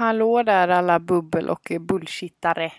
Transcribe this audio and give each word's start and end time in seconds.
Hallå 0.00 0.42
där 0.42 0.68
alla 0.68 0.98
bubbel 0.98 1.48
och 1.48 1.72
bullshittare. 1.80 2.72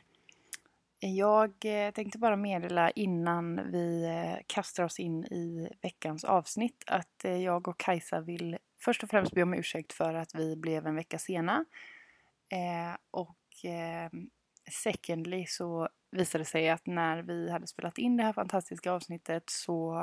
Jag 1.00 1.52
eh, 1.66 1.92
tänkte 1.92 2.18
bara 2.18 2.36
meddela 2.36 2.92
innan 2.92 3.72
vi 3.72 4.04
eh, 4.04 4.44
kastar 4.48 4.84
oss 4.84 5.00
in 5.00 5.26
i 5.26 5.70
veckans 5.82 6.24
avsnitt 6.24 6.84
att 6.88 7.26
eh, 7.26 7.38
jag 7.38 7.68
och 7.68 7.80
Kajsa 7.80 8.22
vill 8.22 8.58
först 8.80 9.04
och 9.04 9.10
främst 9.10 9.34
be 9.34 9.44
om 9.44 9.54
ursäkt 9.54 9.94
för 9.94 10.14
att 10.14 10.36
vi 10.36 10.56
blev 10.56 10.88
en 10.88 10.96
vecka 10.96 11.20
sena. 11.20 11.66
Och 13.12 13.66
secondly 14.72 15.46
så 15.46 15.90
visade 16.12 16.42
det 16.42 16.48
sig 16.48 16.70
att 16.70 16.86
när 16.86 17.22
vi 17.22 17.52
hade 17.52 17.68
spelat 17.68 17.98
in 17.98 18.18
det 18.18 18.24
här 18.24 18.34
fantastiska 18.34 18.92
avsnittet 18.92 19.44
så 19.50 19.94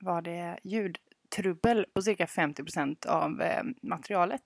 var 0.00 0.22
det 0.22 0.58
ljudtrubbel 0.62 1.86
på 1.94 2.02
cirka 2.02 2.26
50% 2.26 3.06
av 3.06 3.42
materialet. 3.82 4.42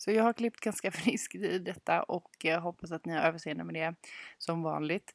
Så 0.00 0.10
jag 0.10 0.24
har 0.24 0.32
klippt 0.32 0.60
ganska 0.60 0.90
friskt 1.00 1.34
i 1.34 1.58
detta 1.58 2.02
och 2.02 2.30
jag 2.42 2.60
hoppas 2.60 2.92
att 2.92 3.04
ni 3.04 3.12
har 3.12 3.22
överseende 3.22 3.64
med 3.64 3.74
det 3.74 3.94
som 4.38 4.62
vanligt. 4.62 5.12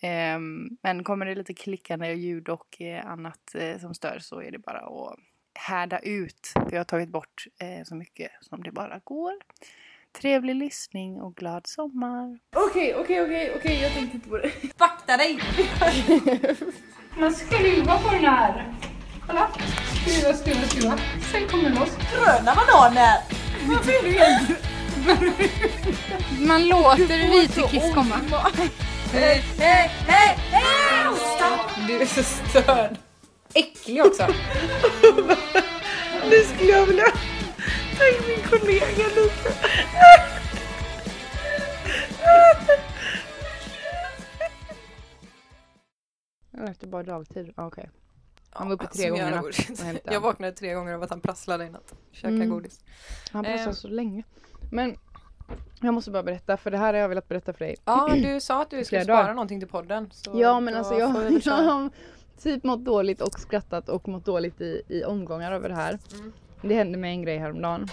Ehm, 0.00 0.68
men 0.82 1.04
kommer 1.04 1.26
det 1.26 1.34
lite 1.34 1.54
klickande 1.54 2.12
ljud 2.12 2.48
och 2.48 2.80
eh, 2.80 3.06
annat 3.06 3.54
eh, 3.54 3.78
som 3.78 3.94
stör 3.94 4.18
så 4.18 4.42
är 4.42 4.50
det 4.50 4.58
bara 4.58 4.78
att 4.78 5.18
härda 5.58 5.98
ut. 5.98 6.52
För 6.54 6.72
jag 6.72 6.78
har 6.78 6.84
tagit 6.84 7.08
bort 7.08 7.44
eh, 7.60 7.84
så 7.84 7.94
mycket 7.94 8.30
som 8.40 8.62
det 8.62 8.72
bara 8.72 9.00
går. 9.04 9.32
Trevlig 10.12 10.54
lyssning 10.54 11.20
och 11.20 11.36
glad 11.36 11.66
sommar. 11.66 12.38
Okej, 12.56 12.94
okej, 12.94 13.22
okej, 13.22 13.52
okej, 13.56 13.80
jag 13.82 13.92
tänkte 13.92 14.16
inte 14.16 14.28
på 14.28 14.36
det. 14.36 14.52
Vakta 14.78 15.16
dig! 15.16 15.38
Man 17.18 17.32
skruvar 17.32 18.02
på 18.02 18.10
den 18.10 18.24
här. 18.24 18.74
Kolla. 19.26 19.50
Skruva, 20.06 20.34
skruva, 20.36 20.66
skruva. 20.68 20.98
Sen 21.32 21.48
kommer 21.48 21.70
det 21.70 21.74
loss. 21.74 21.90
Gröna 22.12 22.54
bananer! 22.54 23.18
Varför 23.68 23.92
är 23.92 24.02
du 24.02 24.10
helt... 24.10 24.48
Man 26.38 26.68
låter 26.68 27.30
Vitrikiss 27.30 27.94
komma. 27.94 28.14
Hej, 29.12 29.44
hej, 29.58 29.90
hej, 30.06 30.38
hej! 30.50 31.06
Du 31.86 32.00
är 32.02 32.06
så 32.06 32.22
störd. 32.22 32.96
Äcklig 33.54 34.04
också. 34.04 34.26
nu 36.30 36.40
skulle 36.54 36.70
jag 36.70 36.86
vilja 36.86 37.06
ta 37.98 38.06
in 38.08 38.28
min 38.28 38.48
kollega 38.50 39.06
lite. 39.16 39.52
Efter 46.70 46.86
bara 46.86 47.02
dagtid? 47.02 47.52
Okej. 47.56 47.66
Okay. 47.66 48.05
Han 48.58 48.68
var 48.68 48.74
uppe 48.74 48.86
tre 48.86 49.08
gånger 49.08 49.30
natt. 49.30 50.00
Jag 50.04 50.20
vaknade 50.20 50.52
tre 50.52 50.74
gånger 50.74 50.94
av 50.94 51.02
att 51.02 51.10
han 51.10 51.20
prasslade 51.20 51.64
i 51.64 51.70
natt. 51.70 51.94
Käka 52.12 52.28
mm. 52.28 52.50
godis. 52.50 52.80
Han 53.32 53.44
prasslade 53.44 53.70
eh. 53.70 53.74
så 53.74 53.88
länge. 53.88 54.22
Men 54.70 54.96
jag 55.80 55.94
måste 55.94 56.10
bara 56.10 56.22
berätta, 56.22 56.56
för 56.56 56.70
det 56.70 56.78
här 56.78 56.94
har 56.94 57.00
jag 57.00 57.08
velat 57.08 57.28
berätta 57.28 57.52
för 57.52 57.64
dig. 57.64 57.76
Ja, 57.84 58.14
du 58.14 58.40
sa 58.40 58.62
att 58.62 58.70
du 58.70 58.84
skulle 58.84 59.04
spara 59.04 59.16
dagar. 59.16 59.34
någonting 59.34 59.60
till 59.60 59.68
podden. 59.68 60.10
ja, 60.34 60.60
men 60.60 60.74
alltså 60.74 60.94
jag, 60.94 61.40
jag 61.44 61.52
har 61.52 61.90
typ 62.42 62.64
mått 62.64 62.84
dåligt 62.84 63.20
och 63.20 63.40
skrattat 63.40 63.88
och 63.88 64.08
mått 64.08 64.24
dåligt 64.24 64.60
i, 64.60 64.82
i 64.88 65.04
omgångar 65.04 65.52
över 65.52 65.68
det 65.68 65.74
här. 65.74 65.98
Mm. 66.14 66.32
Det 66.62 66.74
hände 66.74 66.98
mig 66.98 67.10
en 67.10 67.22
grej 67.22 67.38
häromdagen. 67.38 67.86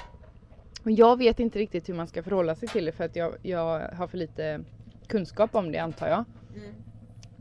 Och 0.83 0.91
jag 0.91 1.17
vet 1.17 1.39
inte 1.39 1.59
riktigt 1.59 1.89
hur 1.89 1.93
man 1.93 2.07
ska 2.07 2.23
förhålla 2.23 2.55
sig 2.55 2.67
till 2.67 2.85
det 2.85 2.91
för 2.91 3.03
att 3.03 3.15
jag, 3.15 3.33
jag 3.41 3.89
har 3.93 4.07
för 4.07 4.17
lite 4.17 4.63
kunskap 5.07 5.55
om 5.55 5.71
det 5.71 5.79
antar 5.79 6.07
jag. 6.07 6.25
Mm. 6.55 6.73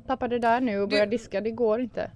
Tappade 0.06 0.38
där 0.38 0.60
nu 0.60 0.80
och 0.80 0.88
började 0.88 1.10
diska, 1.10 1.40
det 1.40 1.50
går 1.50 1.80
inte 1.80 2.10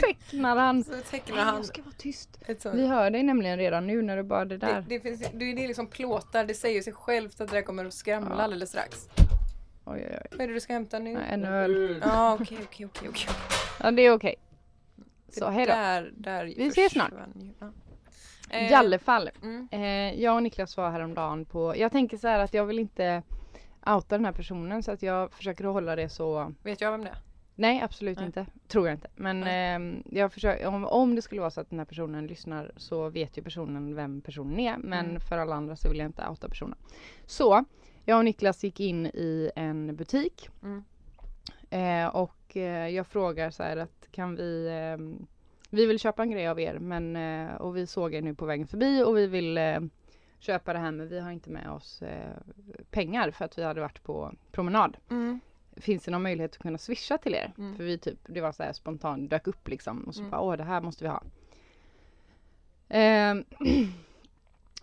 tecknar 0.00 0.56
han. 0.56 0.84
Så 0.84 0.92
tecknar 1.10 1.36
han. 1.36 1.56
Jag 1.56 1.64
ska 1.64 1.82
vara 1.82 1.94
tyst. 1.98 2.38
Vi 2.72 2.86
hör 2.86 3.10
dig 3.10 3.22
nämligen 3.22 3.58
redan 3.58 3.86
nu 3.86 4.02
när 4.02 4.16
du 4.16 4.22
bara 4.22 4.44
det 4.44 4.56
där. 4.56 4.74
Det, 4.74 4.84
det, 4.88 5.00
finns, 5.00 5.20
det 5.32 5.44
är 5.44 5.68
liksom 5.68 5.86
plåtar, 5.86 6.44
det 6.44 6.54
säger 6.54 6.82
sig 6.82 6.92
självt 6.92 7.40
att 7.40 7.48
det 7.48 7.56
där 7.56 7.62
kommer 7.62 7.84
att 7.84 7.94
skramla 7.94 8.34
ja. 8.36 8.42
alldeles 8.42 8.68
strax. 8.68 9.08
Oj, 9.84 10.06
oj, 10.10 10.18
oj. 10.20 10.26
Vad 10.30 10.40
är 10.40 10.48
det 10.48 10.54
du 10.54 10.60
ska 10.60 10.72
hämta 10.72 10.98
nu? 10.98 11.14
Nej, 11.14 11.26
en 11.30 11.44
öl. 11.44 12.02
Ja 12.04 12.34
okej 12.40 12.58
okej 12.64 12.88
okej. 13.08 13.28
Ja 13.82 13.90
det 13.90 14.02
är 14.02 14.12
okej. 14.12 14.34
Så 15.28 15.48
hejdå. 15.48 15.72
Där, 15.72 16.12
där 16.16 16.44
Vi 16.44 16.66
ses 16.66 16.92
snart. 16.92 17.12
I 18.52 18.74
alla 18.74 18.98
fall. 18.98 19.30
Mm. 19.42 19.68
Eh, 19.70 20.22
jag 20.22 20.34
och 20.34 20.42
Niklas 20.42 20.76
var 20.76 20.90
häromdagen 20.90 21.44
på, 21.44 21.76
jag 21.76 21.92
tänker 21.92 22.16
så 22.16 22.28
här 22.28 22.38
att 22.38 22.54
jag 22.54 22.64
vill 22.64 22.78
inte 22.78 23.22
outa 23.86 24.16
den 24.16 24.24
här 24.24 24.32
personen 24.32 24.82
så 24.82 24.92
att 24.92 25.02
jag 25.02 25.32
försöker 25.32 25.64
hålla 25.64 25.96
det 25.96 26.08
så. 26.08 26.52
Vet 26.62 26.80
jag 26.80 26.90
vem 26.90 27.04
det 27.04 27.10
är? 27.10 27.31
Nej 27.54 27.80
absolut 27.80 28.16
Nej. 28.16 28.26
inte. 28.26 28.46
Tror 28.68 28.88
jag 28.88 28.94
inte. 28.94 29.08
Men 29.16 29.42
eh, 29.42 30.02
jag 30.10 30.32
försöker, 30.32 30.66
om, 30.66 30.84
om 30.84 31.14
det 31.14 31.22
skulle 31.22 31.40
vara 31.40 31.50
så 31.50 31.60
att 31.60 31.70
den 31.70 31.78
här 31.78 31.86
personen 31.86 32.26
lyssnar 32.26 32.72
så 32.76 33.08
vet 33.08 33.38
ju 33.38 33.42
personen 33.42 33.94
vem 33.94 34.20
personen 34.20 34.60
är. 34.60 34.76
Men 34.78 35.08
mm. 35.08 35.20
för 35.20 35.38
alla 35.38 35.54
andra 35.54 35.76
så 35.76 35.88
vill 35.88 35.98
jag 35.98 36.08
inte 36.08 36.28
outa 36.28 36.48
personen. 36.48 36.78
Så 37.26 37.64
jag 38.04 38.18
och 38.18 38.24
Niklas 38.24 38.64
gick 38.64 38.80
in 38.80 39.06
i 39.06 39.50
en 39.56 39.96
butik. 39.96 40.48
Mm. 40.62 40.84
Eh, 41.70 42.16
och 42.16 42.56
eh, 42.56 42.88
jag 42.88 43.06
frågar 43.06 43.50
så 43.50 43.62
här 43.62 43.76
att 43.76 44.08
kan 44.10 44.36
vi 44.36 44.68
ehm, 44.70 45.26
Vi 45.70 45.86
vill 45.86 45.98
köpa 45.98 46.22
en 46.22 46.30
grej 46.30 46.48
av 46.48 46.60
er 46.60 46.78
men 46.78 47.16
eh, 47.16 47.54
och 47.54 47.76
vi 47.76 47.86
såg 47.86 48.14
er 48.14 48.22
nu 48.22 48.34
på 48.34 48.46
vägen 48.46 48.66
förbi 48.66 49.02
och 49.02 49.16
vi 49.16 49.26
vill 49.26 49.58
eh, 49.58 49.80
köpa 50.38 50.72
det 50.72 50.78
här 50.78 50.92
men 50.92 51.08
vi 51.08 51.20
har 51.20 51.30
inte 51.30 51.50
med 51.50 51.70
oss 51.70 52.02
eh, 52.02 52.36
pengar 52.90 53.30
för 53.30 53.44
att 53.44 53.58
vi 53.58 53.62
hade 53.62 53.80
varit 53.80 54.02
på 54.02 54.32
promenad. 54.52 54.96
Mm 55.10 55.40
finns 55.76 56.04
det 56.04 56.10
någon 56.10 56.22
möjlighet 56.22 56.52
att 56.52 56.62
kunna 56.62 56.78
swisha 56.78 57.18
till 57.18 57.34
er? 57.34 57.52
Mm. 57.58 57.76
För 57.76 57.84
vi 57.84 57.98
typ, 57.98 58.18
det 58.26 58.40
var 58.40 58.52
så 58.52 58.62
här 58.62 58.72
spontant, 58.72 59.30
dök 59.30 59.46
upp 59.46 59.68
liksom 59.68 60.04
och 60.04 60.14
så 60.14 60.20
mm. 60.20 60.30
bara 60.30 60.40
åh 60.40 60.56
det 60.56 60.64
här 60.64 60.80
måste 60.80 61.04
vi 61.04 61.10
ha. 61.10 61.22
Eh, 62.88 63.34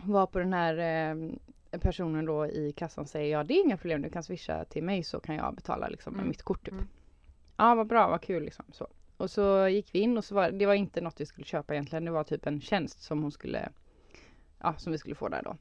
var 0.00 0.26
på 0.26 0.38
den 0.38 0.52
här 0.52 0.76
eh, 0.78 1.78
personen 1.80 2.24
då 2.24 2.46
i 2.46 2.72
kassan 2.72 3.06
säger 3.06 3.32
ja 3.32 3.44
det 3.44 3.54
är 3.54 3.64
inga 3.64 3.76
problem 3.76 4.02
du 4.02 4.10
kan 4.10 4.22
swisha 4.22 4.64
till 4.64 4.84
mig 4.84 5.02
så 5.02 5.20
kan 5.20 5.36
jag 5.36 5.54
betala 5.54 5.88
liksom 5.88 6.12
med 6.12 6.20
mm. 6.20 6.28
mitt 6.28 6.42
kort 6.42 6.64
typ. 6.64 6.74
Mm. 6.74 6.88
Ja 7.56 7.74
vad 7.74 7.86
bra, 7.86 8.08
vad 8.08 8.22
kul 8.22 8.42
liksom 8.44 8.64
så. 8.72 8.88
Och 9.16 9.30
så 9.30 9.68
gick 9.68 9.94
vi 9.94 9.98
in 9.98 10.18
och 10.18 10.24
så 10.24 10.34
var 10.34 10.50
det 10.50 10.66
var 10.66 10.74
inte 10.74 11.00
något 11.00 11.20
vi 11.20 11.26
skulle 11.26 11.44
köpa 11.44 11.74
egentligen. 11.74 12.04
Det 12.04 12.10
var 12.10 12.24
typ 12.24 12.46
en 12.46 12.60
tjänst 12.60 13.02
som 13.02 13.22
hon 13.22 13.32
skulle 13.32 13.68
Ja 14.58 14.74
som 14.78 14.92
vi 14.92 14.98
skulle 14.98 15.14
få 15.14 15.28
där 15.28 15.42
då. 15.42 15.56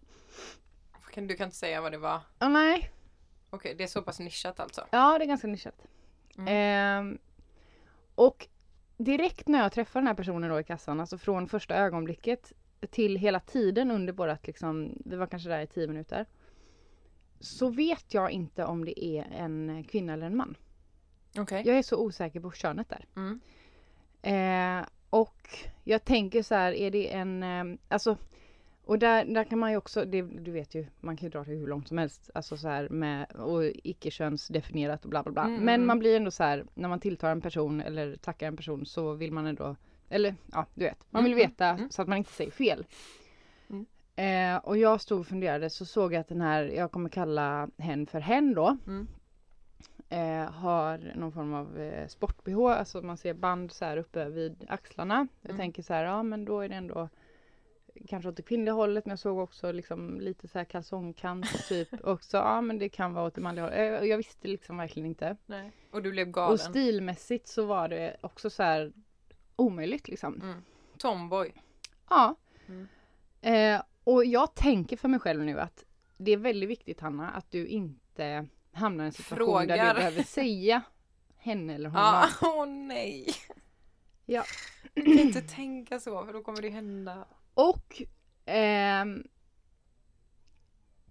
Du 1.16 1.36
kan 1.36 1.46
inte 1.46 1.58
säga 1.58 1.82
vad 1.82 1.92
det 1.92 1.98
var? 1.98 2.20
Oh, 2.40 2.50
nej 2.50 2.92
Okej, 3.50 3.76
det 3.78 3.84
är 3.84 3.88
så 3.88 4.02
pass 4.02 4.20
nischat 4.20 4.60
alltså? 4.60 4.86
Ja, 4.92 5.18
det 5.18 5.26
är 5.26 5.28
ganska 5.28 5.48
nischat. 5.48 5.88
Mm. 6.38 7.14
Eh, 7.14 7.20
och 8.16 8.48
direkt 8.98 9.48
när 9.48 9.60
jag 9.60 9.72
träffar 9.72 10.00
den 10.00 10.08
här 10.08 10.14
personen 10.14 10.50
då 10.50 10.60
i 10.60 10.64
kassan, 10.64 11.00
alltså 11.00 11.18
från 11.18 11.48
första 11.48 11.76
ögonblicket 11.76 12.54
till 12.90 13.16
hela 13.16 13.40
tiden 13.40 13.92
under 13.92 14.14
vårat 14.14 14.48
liksom, 14.48 15.02
vi 15.06 15.16
var 15.16 15.28
kanske 15.28 15.50
där 15.50 15.62
i 15.62 15.68
tio 15.68 15.88
minuter. 15.88 16.26
Så 17.40 17.70
vet 17.70 18.14
jag 18.14 18.32
inte 18.32 18.66
om 18.66 18.86
det 18.86 19.06
är 19.06 19.28
en 19.32 19.84
kvinna 19.84 20.14
eller 20.14 20.26
en 20.26 20.38
man. 20.38 20.56
Okay. 21.40 21.64
Jag 21.66 21.78
är 21.78 21.84
så 21.84 21.98
osäker 21.98 22.40
på 22.40 22.52
könet 22.52 22.90
där. 22.90 23.06
Mm. 23.16 23.40
Eh, 24.22 24.88
och 25.10 25.50
jag 25.84 26.06
tänker 26.06 26.44
så 26.44 26.56
här, 26.56 26.72
är 26.74 26.92
det 26.92 27.14
en, 27.14 27.44
eh, 27.44 27.80
alltså 27.88 28.18
och 28.90 29.00
där, 29.00 29.26
där 29.26 29.44
kan 29.44 29.60
man 29.60 29.72
ju 29.72 29.78
också, 29.78 30.06
det, 30.06 30.22
du 30.22 30.52
vet 30.52 30.76
ju, 30.76 30.86
man 31.00 31.18
kan 31.18 31.26
ju 31.26 31.30
dra 31.30 31.44
det 31.44 31.52
hur 31.52 31.68
långt 31.68 31.88
som 31.88 31.98
helst. 31.98 32.30
Alltså 32.34 32.58
så 32.58 32.68
här 32.68 32.90
med, 32.90 33.32
och 33.32 33.64
icke-könsdefinierat 33.64 35.04
och 35.04 35.10
bla 35.10 35.24
bla 35.24 35.32
bla. 35.32 35.44
Mm. 35.44 35.56
Men 35.56 35.76
mm. 35.76 35.88
man 35.88 36.00
blir 36.00 36.16
ändå 36.16 36.32
så 36.32 36.44
här, 36.44 36.66
när 36.74 36.90
man 36.90 37.00
tilltar 37.00 37.32
en 37.32 37.42
person 37.42 37.82
eller 37.82 38.16
tackar 38.16 38.48
en 38.48 38.58
person 38.58 38.86
så 38.86 39.14
vill 39.14 39.32
man 39.32 39.46
ändå, 39.46 39.76
eller 40.10 40.36
ja 40.52 40.66
du 40.74 40.84
vet, 40.86 41.06
man 41.10 41.24
vill 41.24 41.34
mm. 41.34 41.48
veta 41.50 41.66
mm. 41.66 41.90
så 41.90 42.02
att 42.02 42.08
man 42.08 42.18
inte 42.18 42.32
säger 42.32 42.52
fel. 42.52 42.86
Mm. 43.70 43.86
Eh, 44.16 44.58
och 44.58 44.78
jag 44.78 45.02
stod 45.02 45.20
och 45.20 45.28
funderade 45.28 45.70
så 45.70 45.86
såg 45.86 46.14
jag 46.14 46.20
att 46.20 46.30
den 46.30 46.42
här, 46.42 46.64
jag 46.64 46.92
kommer 46.92 47.10
kalla 47.10 47.70
hen 47.78 48.06
för 48.06 48.20
hen 48.20 48.54
då. 48.54 48.78
Mm. 48.88 49.08
Eh, 50.10 50.52
har 50.52 51.14
någon 51.16 51.32
form 51.32 51.54
av 51.54 51.80
eh, 51.80 52.08
sport-bh, 52.08 52.80
alltså 52.80 53.02
man 53.02 53.18
ser 53.18 53.34
band 53.34 53.72
så 53.72 53.86
här 53.86 53.98
uppe 53.98 54.30
vid 54.30 54.66
axlarna. 54.70 55.28
Jag 55.42 55.58
tänker 55.58 55.84
så 55.84 55.94
här, 55.94 56.04
ja 56.04 56.24
men 56.24 56.46
då 56.46 56.62
är 56.62 56.70
det 56.70 56.76
ändå 56.76 57.10
kanske 58.08 58.30
åt 58.30 58.38
det 58.38 58.44
kvinnliga 58.44 58.74
hållet 58.74 59.06
men 59.06 59.12
jag 59.12 59.20
såg 59.20 59.38
också 59.38 59.72
liksom 59.72 60.22
lite 60.22 60.48
så 60.48 60.58
här 60.58 60.66
kalsongkant 60.66 61.68
typ 61.68 61.88
också. 62.04 62.38
Ja 62.38 62.62
men 62.62 62.80
det 62.80 62.90
kan 62.90 63.14
vara 63.14 63.26
åt 63.26 63.36
det 63.36 63.42
manliga 63.42 63.66
hållet. 63.66 63.80
Jag, 63.80 64.08
jag 64.08 64.18
visste 64.18 64.48
liksom 64.48 64.78
verkligen 64.78 65.08
inte. 65.08 65.38
Nej. 65.46 65.72
Och 65.92 66.04
du 66.04 66.12
blev 66.12 66.32
galen. 66.32 66.54
Och 66.54 66.60
stilmässigt 66.60 67.48
så 67.48 67.66
var 67.66 67.88
det 67.88 68.18
också 68.22 68.50
så 68.50 68.64
här 68.64 68.94
omöjligt 69.56 70.08
liksom. 70.08 70.42
Mm. 70.42 70.62
Tomboy. 70.98 71.54
Ja. 72.10 72.36
Mm. 72.68 72.88
Eh, 73.42 73.82
och 74.04 74.26
jag 74.26 74.56
tänker 74.56 74.98
för 74.98 75.08
mig 75.08 75.20
själv 75.20 75.44
nu 75.44 75.60
att 75.60 75.86
det 76.18 76.32
är 76.32 76.38
väldigt 76.38 76.70
viktigt 76.70 77.00
Hanna 77.00 77.30
att 77.30 77.52
du 77.52 77.68
inte 77.68 78.48
hamnar 78.72 79.04
i 79.04 79.08
en 79.08 79.14
situation 79.14 79.38
Frågar. 79.38 79.78
där 79.78 79.94
du 79.94 79.96
behöver 79.96 80.24
säga 80.24 80.82
henne 81.38 81.76
eller 81.76 81.90
honom. 81.90 82.06
Ja, 82.06 82.30
åh 82.42 82.64
oh, 82.64 82.68
nej. 82.68 83.28
Ja. 84.26 84.44
Du 84.94 85.02
kan 85.02 85.20
inte 85.20 85.42
tänka 85.42 86.00
så 86.00 86.26
för 86.26 86.34
då 86.34 86.44
kommer 86.44 86.62
det 86.62 86.70
hända. 86.70 87.26
Och 87.60 88.02
ehm, 88.46 89.24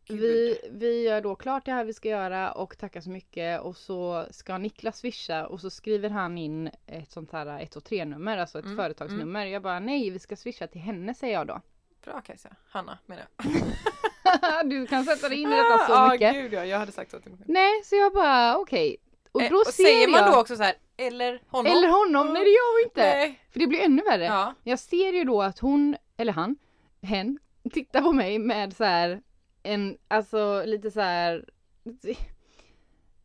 vi, 0.08 0.58
vi 0.70 1.02
gör 1.02 1.20
då 1.20 1.34
klart 1.34 1.64
det 1.64 1.72
här 1.72 1.84
vi 1.84 1.92
ska 1.92 2.08
göra 2.08 2.52
och 2.52 2.78
tackar 2.78 3.00
så 3.00 3.10
mycket 3.10 3.60
och 3.60 3.76
så 3.76 4.26
ska 4.30 4.58
Niklas 4.58 4.98
swisha 4.98 5.46
och 5.46 5.60
så 5.60 5.70
skriver 5.70 6.10
han 6.10 6.38
in 6.38 6.70
ett 6.86 7.10
sånt 7.10 7.32
här 7.32 7.46
123 7.46 8.04
nummer, 8.04 8.38
alltså 8.38 8.58
ett 8.58 8.64
mm. 8.64 8.76
företagsnummer. 8.76 9.46
Jag 9.46 9.62
bara 9.62 9.80
nej 9.80 10.10
vi 10.10 10.18
ska 10.18 10.36
swisha 10.36 10.66
till 10.66 10.80
henne 10.80 11.14
säger 11.14 11.34
jag 11.34 11.46
då. 11.46 11.60
Bra 12.04 12.20
Kajsa, 12.20 12.48
Hanna 12.70 12.98
menar 13.06 13.22
jag. 13.36 14.70
du 14.70 14.86
kan 14.86 15.04
sätta 15.04 15.28
dig 15.28 15.38
in 15.38 15.52
i 15.52 15.56
detta 15.56 15.86
så 15.86 15.94
ah, 15.94 16.12
mycket. 16.12 16.34
gud 16.34 16.52
ja, 16.52 16.64
jag 16.64 16.78
hade 16.78 16.92
sagt 16.92 17.10
så 17.10 17.20
till 17.20 17.30
mig. 17.30 17.40
Nej, 17.46 17.84
så 17.84 17.96
jag 17.96 18.12
bara 18.12 18.56
okej. 18.56 18.96
Och 19.32 19.42
Eh, 19.42 19.50
då 19.50 19.56
och 19.56 19.66
ser 19.66 19.84
säger 19.84 20.08
man 20.08 20.20
jag, 20.20 20.32
då 20.32 20.40
också 20.40 20.56
så 20.56 20.62
här, 20.62 20.74
eller 20.96 21.42
honom? 21.48 21.72
eller 21.72 21.88
honom, 21.88 22.32
nej 22.32 22.44
det 22.44 22.50
gör 22.50 22.78
vi 22.78 22.84
inte. 22.84 23.00
Nej. 23.00 23.40
För 23.52 23.60
det 23.60 23.66
blir 23.66 23.80
ännu 23.80 24.02
värre. 24.02 24.24
Ja. 24.24 24.54
Jag 24.62 24.78
ser 24.78 25.12
ju 25.12 25.24
då 25.24 25.42
att 25.42 25.58
hon, 25.58 25.96
eller 26.18 26.32
han, 26.32 26.56
hen, 27.02 27.38
tittar 27.72 28.00
på 28.02 28.12
mig 28.12 28.38
med 28.38 28.76
så 28.76 28.84
här 28.84 29.22
en, 29.62 29.98
alltså 30.08 30.62
lite 30.66 30.90
så 30.90 31.00
här 31.00 31.44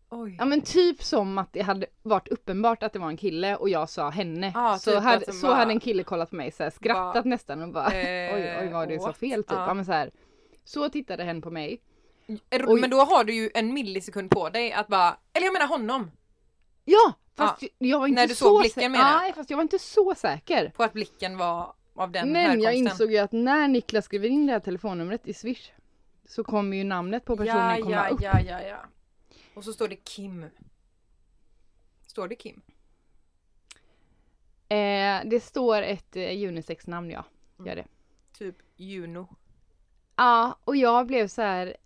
Oj. 0.09 0.35
Ja 0.39 0.45
men 0.45 0.61
typ 0.61 1.03
som 1.03 1.37
att 1.37 1.53
det 1.53 1.61
hade 1.61 1.85
varit 2.03 2.27
uppenbart 2.27 2.83
att 2.83 2.93
det 2.93 2.99
var 2.99 3.07
en 3.07 3.17
kille 3.17 3.55
och 3.55 3.69
jag 3.69 3.89
sa 3.89 4.09
henne. 4.09 4.51
Ja, 4.55 4.77
så 4.79 4.91
typ 4.91 5.03
hade, 5.03 5.33
så 5.33 5.47
bara- 5.47 5.55
hade 5.55 5.71
en 5.71 5.79
kille 5.79 6.03
kollat 6.03 6.29
på 6.29 6.35
mig 6.35 6.51
så 6.51 6.63
här, 6.63 6.69
skrattat 6.69 7.23
Bara, 7.23 7.29
nästan 7.29 7.61
och 7.61 7.69
bara 7.69 7.91
eh, 7.91 8.35
oj 8.35 8.57
oj 8.59 8.69
vad 8.73 8.89
du 8.89 8.99
sa 8.99 9.05
what? 9.05 9.17
fel 9.17 9.43
typ. 9.43 9.51
Ja. 9.51 9.67
Ja. 9.67 9.73
men 9.73 9.85
så, 9.85 9.91
här, 9.91 10.11
så 10.63 10.89
tittade 10.89 11.23
hen 11.23 11.41
på 11.41 11.51
mig. 11.51 11.81
Oj. 12.67 12.81
Men 12.81 12.89
då 12.89 12.97
har 12.97 13.23
du 13.23 13.33
ju 13.33 13.49
en 13.53 13.73
millisekund 13.73 14.31
på 14.31 14.49
dig 14.49 14.73
att 14.73 14.87
bara, 14.87 15.17
eller 15.33 15.45
jag 15.45 15.53
menar 15.53 15.67
honom, 15.67 16.11
Ja! 16.85 17.13
Fast 17.35 17.63
jag 17.77 17.99
var 17.99 18.07
inte 18.07 18.21
När 18.21 18.27
du 18.27 18.35
så 18.35 18.45
såg 18.45 18.61
blicken 18.61 18.91
menar. 18.91 19.17
Nej 19.17 19.33
fast 19.33 19.49
jag 19.49 19.57
var 19.57 19.61
inte 19.61 19.79
så 19.79 20.15
säker. 20.15 20.69
på 20.75 20.83
att 20.83 20.93
blicken 20.93 21.37
var 21.37 21.73
av 21.95 22.11
den 22.11 22.31
Men 22.31 22.41
jag 22.61 22.71
härkomsten. 22.71 22.75
insåg 22.75 23.11
ju 23.11 23.17
att 23.17 23.31
när 23.31 23.67
Niklas 23.67 24.05
skriver 24.05 24.29
in 24.29 24.45
det 24.45 24.53
här 24.53 24.59
telefonnumret 24.59 25.27
i 25.27 25.33
Swish 25.33 25.71
så 26.25 26.43
kommer 26.43 26.77
ju 26.77 26.83
namnet 26.83 27.25
på 27.25 27.37
personen 27.37 27.69
ja, 27.69 27.83
komma 27.83 27.95
ja, 27.95 28.09
upp. 28.09 28.21
ja, 28.21 28.39
ja, 28.41 28.61
ja. 28.61 28.85
Och 29.53 29.63
så 29.63 29.73
står 29.73 29.87
det 29.87 29.95
Kim. 29.95 30.45
Står 32.07 32.27
det 32.27 32.35
Kim? 32.35 32.61
Eh, 34.69 35.21
det 35.25 35.43
står 35.43 35.81
ett 35.81 36.15
eh, 36.15 36.47
unisex-namn 36.47 37.11
ja. 37.11 37.25
Mm. 37.59 37.67
Gör 37.67 37.75
det. 37.75 37.85
Typ 38.37 38.55
Juno. 38.75 39.27
Ja, 40.15 40.57
och 40.63 40.75
jag 40.75 41.07
blev 41.07 41.27
så 41.27 41.41
här. 41.41 41.77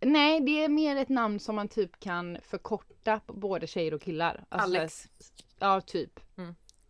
Nej, 0.00 0.40
det 0.40 0.64
är 0.64 0.68
mer 0.68 0.96
ett 0.96 1.08
namn 1.08 1.40
som 1.40 1.56
man 1.56 1.68
typ 1.68 2.00
kan 2.00 2.38
förkorta 2.42 3.20
på 3.26 3.32
både 3.32 3.66
tjejer 3.66 3.94
och 3.94 4.02
killar. 4.02 4.44
Alltså, 4.48 4.68
Alex. 4.68 5.08
Ja, 5.58 5.80
typ. 5.80 6.20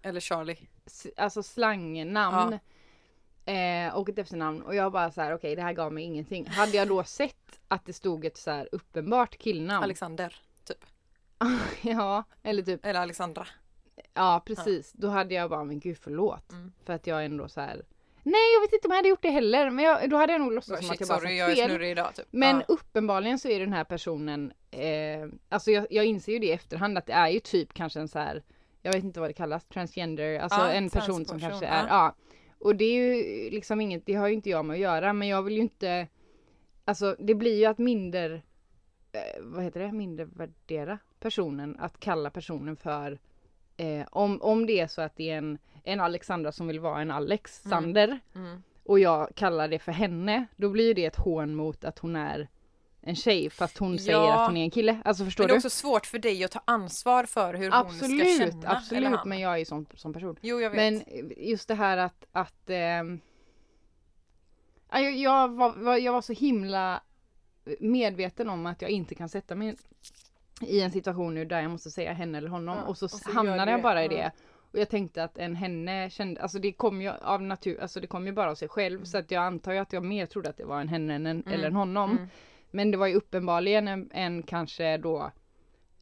Eller 0.02 0.20
Charlie. 0.20 0.68
Alltså 1.16 1.42
slangnamn. 1.42 2.58
Eh, 3.44 3.96
och 3.96 4.08
ett 4.08 4.18
efternamn. 4.18 4.62
Och 4.62 4.74
jag 4.74 4.92
bara 4.92 5.10
så 5.10 5.20
här, 5.20 5.34
okej 5.34 5.56
det 5.56 5.62
här 5.62 5.72
gav 5.72 5.92
mig 5.92 6.04
ingenting. 6.04 6.46
Hade 6.46 6.76
jag 6.76 6.88
då 6.88 7.04
sett 7.04 7.60
att 7.68 7.86
det 7.86 7.92
stod 7.92 8.24
ett 8.24 8.36
så 8.36 8.50
här 8.50 8.68
uppenbart 8.72 9.38
killnamn. 9.38 9.84
Alexander. 9.84 10.36
Typ. 10.64 10.84
ja, 11.82 12.24
eller 12.42 12.62
typ. 12.62 12.84
Eller 12.84 13.00
Alexandra. 13.00 13.46
Ja, 14.14 14.42
precis. 14.46 14.92
Då 14.92 15.08
hade 15.08 15.34
jag 15.34 15.50
bara, 15.50 15.64
men 15.64 15.80
gud 15.80 15.98
förlåt. 16.00 16.52
Mm. 16.52 16.72
För 16.84 16.92
att 16.92 17.06
jag 17.06 17.24
ändå 17.24 17.48
så 17.48 17.60
här. 17.60 17.82
Nej, 18.22 18.54
jag 18.54 18.60
vet 18.60 18.72
inte 18.72 18.88
om 18.88 18.92
jag 18.92 18.96
hade 18.96 19.08
gjort 19.08 19.22
det 19.22 19.30
heller. 19.30 19.70
Men 19.70 19.84
jag, 19.84 20.10
då 20.10 20.16
hade 20.16 20.32
jag 20.32 20.40
nog 20.40 20.52
låtsats 20.52 20.86
som 20.86 20.94
att 20.94 21.00
jag 21.00 21.08
bara 21.08 21.18
sorry, 21.18 21.38
sagt 21.38 21.58
jag 21.58 21.64
är 21.70 21.78
fel. 21.78 21.82
idag 21.82 22.14
typ. 22.14 22.26
Men 22.30 22.56
ja. 22.56 22.64
uppenbarligen 22.68 23.38
så 23.38 23.48
är 23.48 23.60
den 23.60 23.72
här 23.72 23.84
personen, 23.84 24.52
eh, 24.70 25.28
alltså 25.48 25.70
jag, 25.70 25.86
jag 25.90 26.04
inser 26.04 26.32
ju 26.32 26.38
det 26.38 26.46
i 26.46 26.52
efterhand 26.52 26.98
att 26.98 27.06
det 27.06 27.12
är 27.12 27.28
ju 27.28 27.40
typ 27.40 27.74
kanske 27.74 28.00
en 28.00 28.08
så 28.08 28.18
här, 28.18 28.42
jag 28.82 28.92
vet 28.92 29.04
inte 29.04 29.20
vad 29.20 29.28
det 29.28 29.32
kallas, 29.34 29.64
transgender, 29.64 30.38
alltså 30.38 30.60
Ja, 30.60 30.70
en 30.72 30.90
person 30.90 31.24
som 31.24 31.40
kanske 31.40 31.66
ja. 31.66 31.72
är, 31.72 31.86
ja. 31.88 32.14
Och 32.58 32.76
det 32.76 32.84
är 32.84 32.94
ju 33.14 33.50
liksom 33.50 33.80
inget, 33.80 34.06
det 34.06 34.14
har 34.14 34.28
ju 34.28 34.34
inte 34.34 34.50
jag 34.50 34.64
med 34.64 34.74
att 34.74 34.80
göra, 34.80 35.12
men 35.12 35.28
jag 35.28 35.42
vill 35.42 35.54
ju 35.54 35.60
inte, 35.60 36.06
alltså 36.84 37.16
det 37.18 37.34
blir 37.34 37.58
ju 37.58 37.64
att 37.64 37.78
minder, 37.78 38.42
eh, 39.12 39.42
vad 39.42 39.64
heter 39.64 39.80
det, 39.80 39.92
mindervärdera 39.92 40.98
personen, 41.20 41.76
att 41.78 42.00
kalla 42.00 42.30
personen 42.30 42.76
för, 42.76 43.18
eh, 43.76 44.06
om, 44.10 44.42
om 44.42 44.66
det 44.66 44.80
är 44.80 44.86
så 44.86 45.02
att 45.02 45.16
det 45.16 45.30
är 45.30 45.38
en, 45.38 45.58
en 45.84 46.00
Alexandra 46.00 46.52
som 46.52 46.66
vill 46.68 46.80
vara 46.80 47.00
en 47.00 47.10
Alexander, 47.10 48.18
Mm. 48.34 48.62
och 48.84 48.98
jag 48.98 49.34
kallar 49.34 49.68
det 49.68 49.78
för 49.78 49.92
henne, 49.92 50.46
då 50.56 50.70
blir 50.70 50.86
ju 50.86 50.94
det 50.94 51.04
ett 51.06 51.16
hån 51.16 51.54
mot 51.54 51.84
att 51.84 51.98
hon 51.98 52.16
är 52.16 52.48
en 53.08 53.14
tjej 53.16 53.50
fast 53.50 53.78
hon 53.78 53.98
säger 53.98 54.18
Ja. 54.18 54.40
att 54.40 54.46
hon 54.46 54.56
är 54.56 54.62
en 54.62 54.70
kille. 54.70 54.98
Alltså 55.04 55.24
förstår 55.24 55.44
Men 55.44 55.48
det 55.48 55.52
är 55.52 55.54
du? 55.54 55.58
också 55.58 55.70
svårt 55.70 56.06
för 56.06 56.18
dig 56.18 56.44
att 56.44 56.50
ta 56.50 56.60
ansvar 56.64 57.24
för 57.24 57.54
hur 57.54 57.70
hon 57.70 57.90
ska 57.90 58.04
Absolut, 58.04 58.38
känna. 58.52 58.68
absolut, 58.70 59.24
men 59.24 59.40
jag 59.40 59.52
är 59.52 59.56
ju 59.58 59.64
sån 59.64 59.86
som 59.94 60.12
person. 60.12 60.36
Jo 60.40 60.60
jag 60.60 60.70
vet. 60.70 60.76
Men 60.76 61.02
just 61.36 61.68
det 61.68 61.74
här 61.74 61.96
att, 61.96 62.26
att 62.32 62.62
ja, 64.90 65.00
jag, 65.00 65.16
jag, 65.16 65.48
var, 65.48 65.96
jag 65.96 66.12
var 66.12 66.22
så 66.22 66.32
himla 66.32 67.00
medveten 67.80 68.48
om 68.48 68.66
att 68.66 68.82
jag 68.82 68.90
inte 68.90 69.14
kan 69.14 69.28
sätta 69.28 69.54
mig 69.54 69.76
i 70.60 70.80
en 70.80 70.90
situation 70.90 71.34
nu 71.34 71.44
där 71.44 71.60
jag 71.62 71.70
måste 71.70 71.90
säga 71.90 72.12
henne 72.12 72.38
eller 72.38 72.48
honom 72.48 72.76
Ja, 72.78 72.84
och 72.84 72.98
så, 72.98 73.04
och 73.04 73.10
så 73.10 73.32
hamnade 73.32 73.64
du 73.64 73.70
jag 73.70 73.82
bara 73.82 74.04
i 74.04 74.08
det. 74.08 74.32
Och 74.72 74.78
jag 74.78 74.88
tänkte 74.88 75.24
att 75.24 75.38
en 75.38 75.54
henne 75.54 76.10
kände, 76.10 76.42
alltså 76.42 76.58
det 76.58 76.72
kom 76.72 77.02
ju 77.02 77.08
av 77.10 77.42
natur, 77.42 77.80
alltså 77.80 78.00
det 78.00 78.06
kom 78.06 78.26
ju 78.26 78.32
bara 78.32 78.50
av 78.50 78.54
sig 78.54 78.68
själv 78.68 79.04
så 79.04 79.18
att 79.18 79.30
jag 79.30 79.42
antar 79.44 79.72
ju 79.72 79.78
att 79.78 79.92
jag 79.92 80.04
mer 80.04 80.26
trodde 80.26 80.48
att 80.50 80.56
det 80.56 80.64
var 80.64 80.80
en 80.80 80.88
henne 80.88 81.14
än 81.14 81.26
en, 81.26 81.44
eller 81.46 81.66
en 81.66 81.74
honom. 81.74 82.10
Mm. 82.10 82.28
Men 82.70 82.90
det 82.90 82.96
var 82.96 83.06
ju 83.06 83.14
uppenbarligen 83.14 83.88
en, 83.88 84.10
en 84.12 84.42
kanske 84.42 84.96
då 84.96 85.32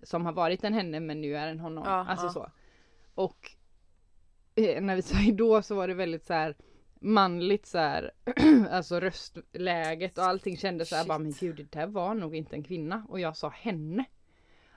som 0.03 0.27
har 0.27 0.33
varit 0.33 0.65
en 0.65 0.75
henne 0.75 1.01
men 1.01 1.21
nu 1.21 1.37
är 1.37 1.49
en 1.49 1.61
honom. 1.61 1.85
Ja, 1.87 2.07
alltså 2.09 2.27
ja. 2.27 2.33
så. 2.33 2.51
Och 3.15 3.51
eh, 4.55 4.83
när 4.83 4.97
vi 4.97 5.03
sa 5.03 5.17
då 5.33 5.63
så 5.63 5.75
var 5.75 5.89
det 5.89 5.95
väldigt 5.95 6.25
så 6.25 6.33
här 6.33 6.57
manligt 7.01 7.67
så 7.67 7.79
här, 7.79 8.13
alltså 8.71 9.01
röstläget 9.01 10.19
och 10.19 10.25
allting 10.25 10.57
kändes 10.57 10.89
så 10.89 10.95
här 10.95 11.03
Shit. 11.03 11.09
bara 11.09 11.19
men 11.19 11.33
gud 11.33 11.57
det 11.57 11.73
där 11.73 11.87
var 11.87 12.15
nog 12.15 12.37
inte 12.37 12.57
en 12.57 12.63
kvinna 12.63 13.07
och 13.09 13.21
jag 13.21 13.37
sa 13.37 13.49
henne. 13.49 14.05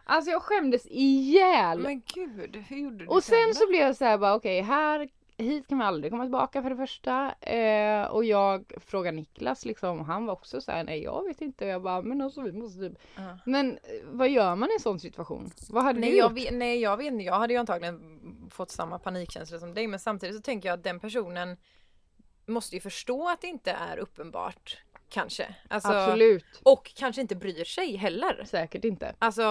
Alltså 0.04 0.32
jag 0.32 0.42
skämdes 0.42 0.88
ihjäl. 0.90 1.80
Men 1.80 2.02
gud, 2.16 2.56
hur 2.56 2.78
gjorde 2.78 2.98
du 2.98 3.08
Och 3.08 3.24
sen 3.24 3.48
då? 3.48 3.54
så 3.54 3.68
blev 3.70 3.82
jag 3.82 3.96
så 3.96 4.06
här 4.06 4.18
bara 4.18 4.36
okej 4.36 4.62
här 4.62 5.10
hit 5.44 5.68
kan 5.68 5.78
vi 5.78 5.84
aldrig 5.84 6.12
komma 6.12 6.24
tillbaka 6.24 6.62
för 6.62 6.70
det 6.70 6.76
första. 6.76 7.34
Eh, 7.42 8.06
och 8.06 8.26
jag 8.26 8.72
frågade 8.78 9.18
Niklas 9.18 9.66
liksom, 9.66 10.00
han 10.00 10.26
var 10.26 10.34
också 10.34 10.62
så 10.62 10.72
här 10.72 10.84
nej 10.84 11.04
jag 11.04 11.24
vet 11.28 11.42
inte. 11.42 11.66
Och 11.66 11.72
jag 11.72 11.82
bara 11.82 12.02
men 12.02 12.22
alltså 12.22 12.42
vi 12.42 12.52
måste 12.52 12.80
typ. 12.80 13.00
Ja. 13.16 13.38
Men 13.46 13.72
eh, 13.72 13.78
vad 14.06 14.30
gör 14.30 14.56
man 14.56 14.70
i 14.70 14.74
en 14.74 14.80
sån 14.80 15.00
situation? 15.00 15.52
Vad 15.70 15.84
hade 15.84 16.00
Nej 16.00 16.12
du 16.12 16.18
jag, 16.18 16.30
gjort? 16.30 16.38
vet, 16.38 16.54
nej 16.54 16.80
jag 16.80 16.98
vet 16.98 17.08
inte, 17.08 17.24
jag 17.24 17.40
hade 17.40 17.54
ju 17.54 17.60
antagligen 17.60 18.20
fått 18.52 18.72
samma 18.72 19.00
panikkänsla 19.00 19.60
som 19.60 19.74
dig 19.74 19.88
men 19.88 20.00
samtidigt 20.00 20.36
så 20.36 20.42
tänker 20.42 20.70
jag 20.70 20.78
att 20.78 20.84
den 20.84 21.00
personen 21.00 21.58
måste 22.46 22.76
ju 22.76 22.82
förstå 22.82 23.30
att 23.30 23.42
det 23.42 23.48
inte 23.48 23.72
är 23.72 23.98
uppenbart 23.98 24.78
kanske. 25.10 25.56
Alltså, 25.68 25.90
Absolut. 25.90 26.46
Och 26.64 26.92
kanske 26.96 27.22
inte 27.22 27.36
bryr 27.36 27.64
sig 27.64 27.96
heller. 27.96 28.44
Säkert 28.46 28.84
inte. 28.86 29.16
Alltså 29.20 29.42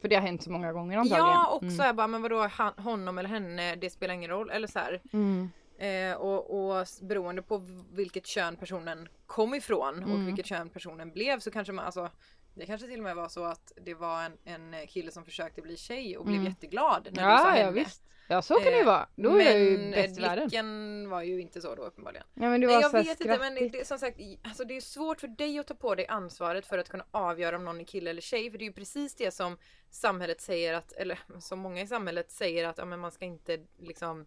För 0.00 0.08
det 0.08 0.14
har 0.14 0.22
hänt 0.22 0.42
så 0.42 0.50
många 0.50 0.72
gånger 0.72 0.98
antagligen. 0.98 1.26
Ja 1.26 1.46
och 1.46 1.62
Mm. 1.62 1.76
så 1.76 1.82
här 1.82 1.92
bara 1.92 2.06
men 2.06 2.22
vadå 2.22 2.46
han, 2.46 2.72
honom 2.76 3.18
eller 3.18 3.28
henne 3.28 3.76
det 3.76 3.90
spelar 3.90 4.14
ingen 4.14 4.30
roll 4.30 4.50
eller 4.50 4.68
så 4.68 4.78
här. 4.78 5.00
Mm. 5.12 5.50
Eh, 5.78 6.16
och, 6.16 6.70
och 6.78 6.86
beroende 7.02 7.42
på 7.42 7.62
vilket 7.92 8.26
kön 8.26 8.56
personen 8.56 9.08
kom 9.26 9.54
ifrån 9.54 9.94
Mm. 9.98 10.12
och 10.12 10.28
vilket 10.28 10.46
kön 10.46 10.68
personen 10.68 11.10
blev 11.12 11.38
så 11.40 11.50
kanske 11.50 11.72
man 11.72 11.84
alltså 11.84 12.10
det 12.54 12.66
kanske 12.66 12.86
till 12.86 12.98
och 13.00 13.04
med 13.04 13.16
var 13.16 13.28
så 13.28 13.44
att 13.44 13.72
det 13.76 13.94
var 13.94 14.22
en, 14.22 14.38
en 14.44 14.86
kille 14.86 15.10
som 15.10 15.24
försökte 15.24 15.62
bli 15.62 15.76
tjej 15.76 16.18
och 16.18 16.24
blev 16.24 16.36
Mm. 16.40 16.46
jätteglad 16.52 17.02
när 17.04 17.10
du 17.10 17.18
sa 17.18 17.44
Ja, 17.44 17.50
henne. 17.50 17.60
ja 17.60 17.70
visst. 17.70 18.02
Ja 18.28 18.42
så 18.42 18.54
kan 18.54 18.64
det 18.64 18.70
ju 18.70 18.80
Eh, 18.80 18.86
vara. 18.86 19.08
Då 19.16 19.40
är 19.40 19.44
jag 19.44 19.58
ju 19.60 19.78
men 19.78 19.90
bäst 19.90 20.18
i 20.18 20.20
världen. 20.20 20.48
blicken 20.48 21.08
var 21.10 21.22
ju 21.22 21.40
inte 21.40 21.60
så 21.60 21.74
då 21.74 21.82
uppenbarligen. 21.82 22.26
Ja 22.34 22.48
men 22.48 22.60
det 22.60 22.66
Nej 22.66 22.76
var 22.76 22.82
jag 22.82 22.90
så 22.90 22.96
vet 22.96 23.06
inte 23.20 23.38
men 23.38 23.52
skrattigt. 23.52 23.72
det, 23.72 23.84
som 23.84 23.98
sagt 23.98 24.18
alltså 24.44 24.64
det 24.64 24.76
är 24.76 24.80
svårt 24.80 25.20
för 25.20 25.28
dig 25.28 25.58
att 25.58 25.66
ta 25.66 25.74
på 25.74 25.94
dig 25.94 26.06
ansvaret 26.06 26.66
för 26.66 26.78
att 26.78 26.88
kunna 26.88 27.04
avgöra 27.10 27.56
om 27.56 27.64
någon 27.64 27.80
är 27.80 27.84
kille 27.84 28.10
eller 28.10 28.20
tjej 28.20 28.50
för 28.50 28.58
det 28.58 28.64
är 28.64 28.66
ju 28.66 28.72
precis 28.72 29.14
det 29.14 29.30
som 29.30 29.58
samhället 29.90 30.40
säger 30.40 30.74
att 30.74 30.92
eller 30.92 31.18
som 31.40 31.58
många 31.58 31.80
i 31.82 31.86
samhället 31.86 32.30
säger 32.30 32.68
att 32.68 32.78
ja, 32.78 32.84
men 32.84 33.00
man 33.00 33.12
ska 33.12 33.24
inte 33.24 33.58
liksom 33.78 34.26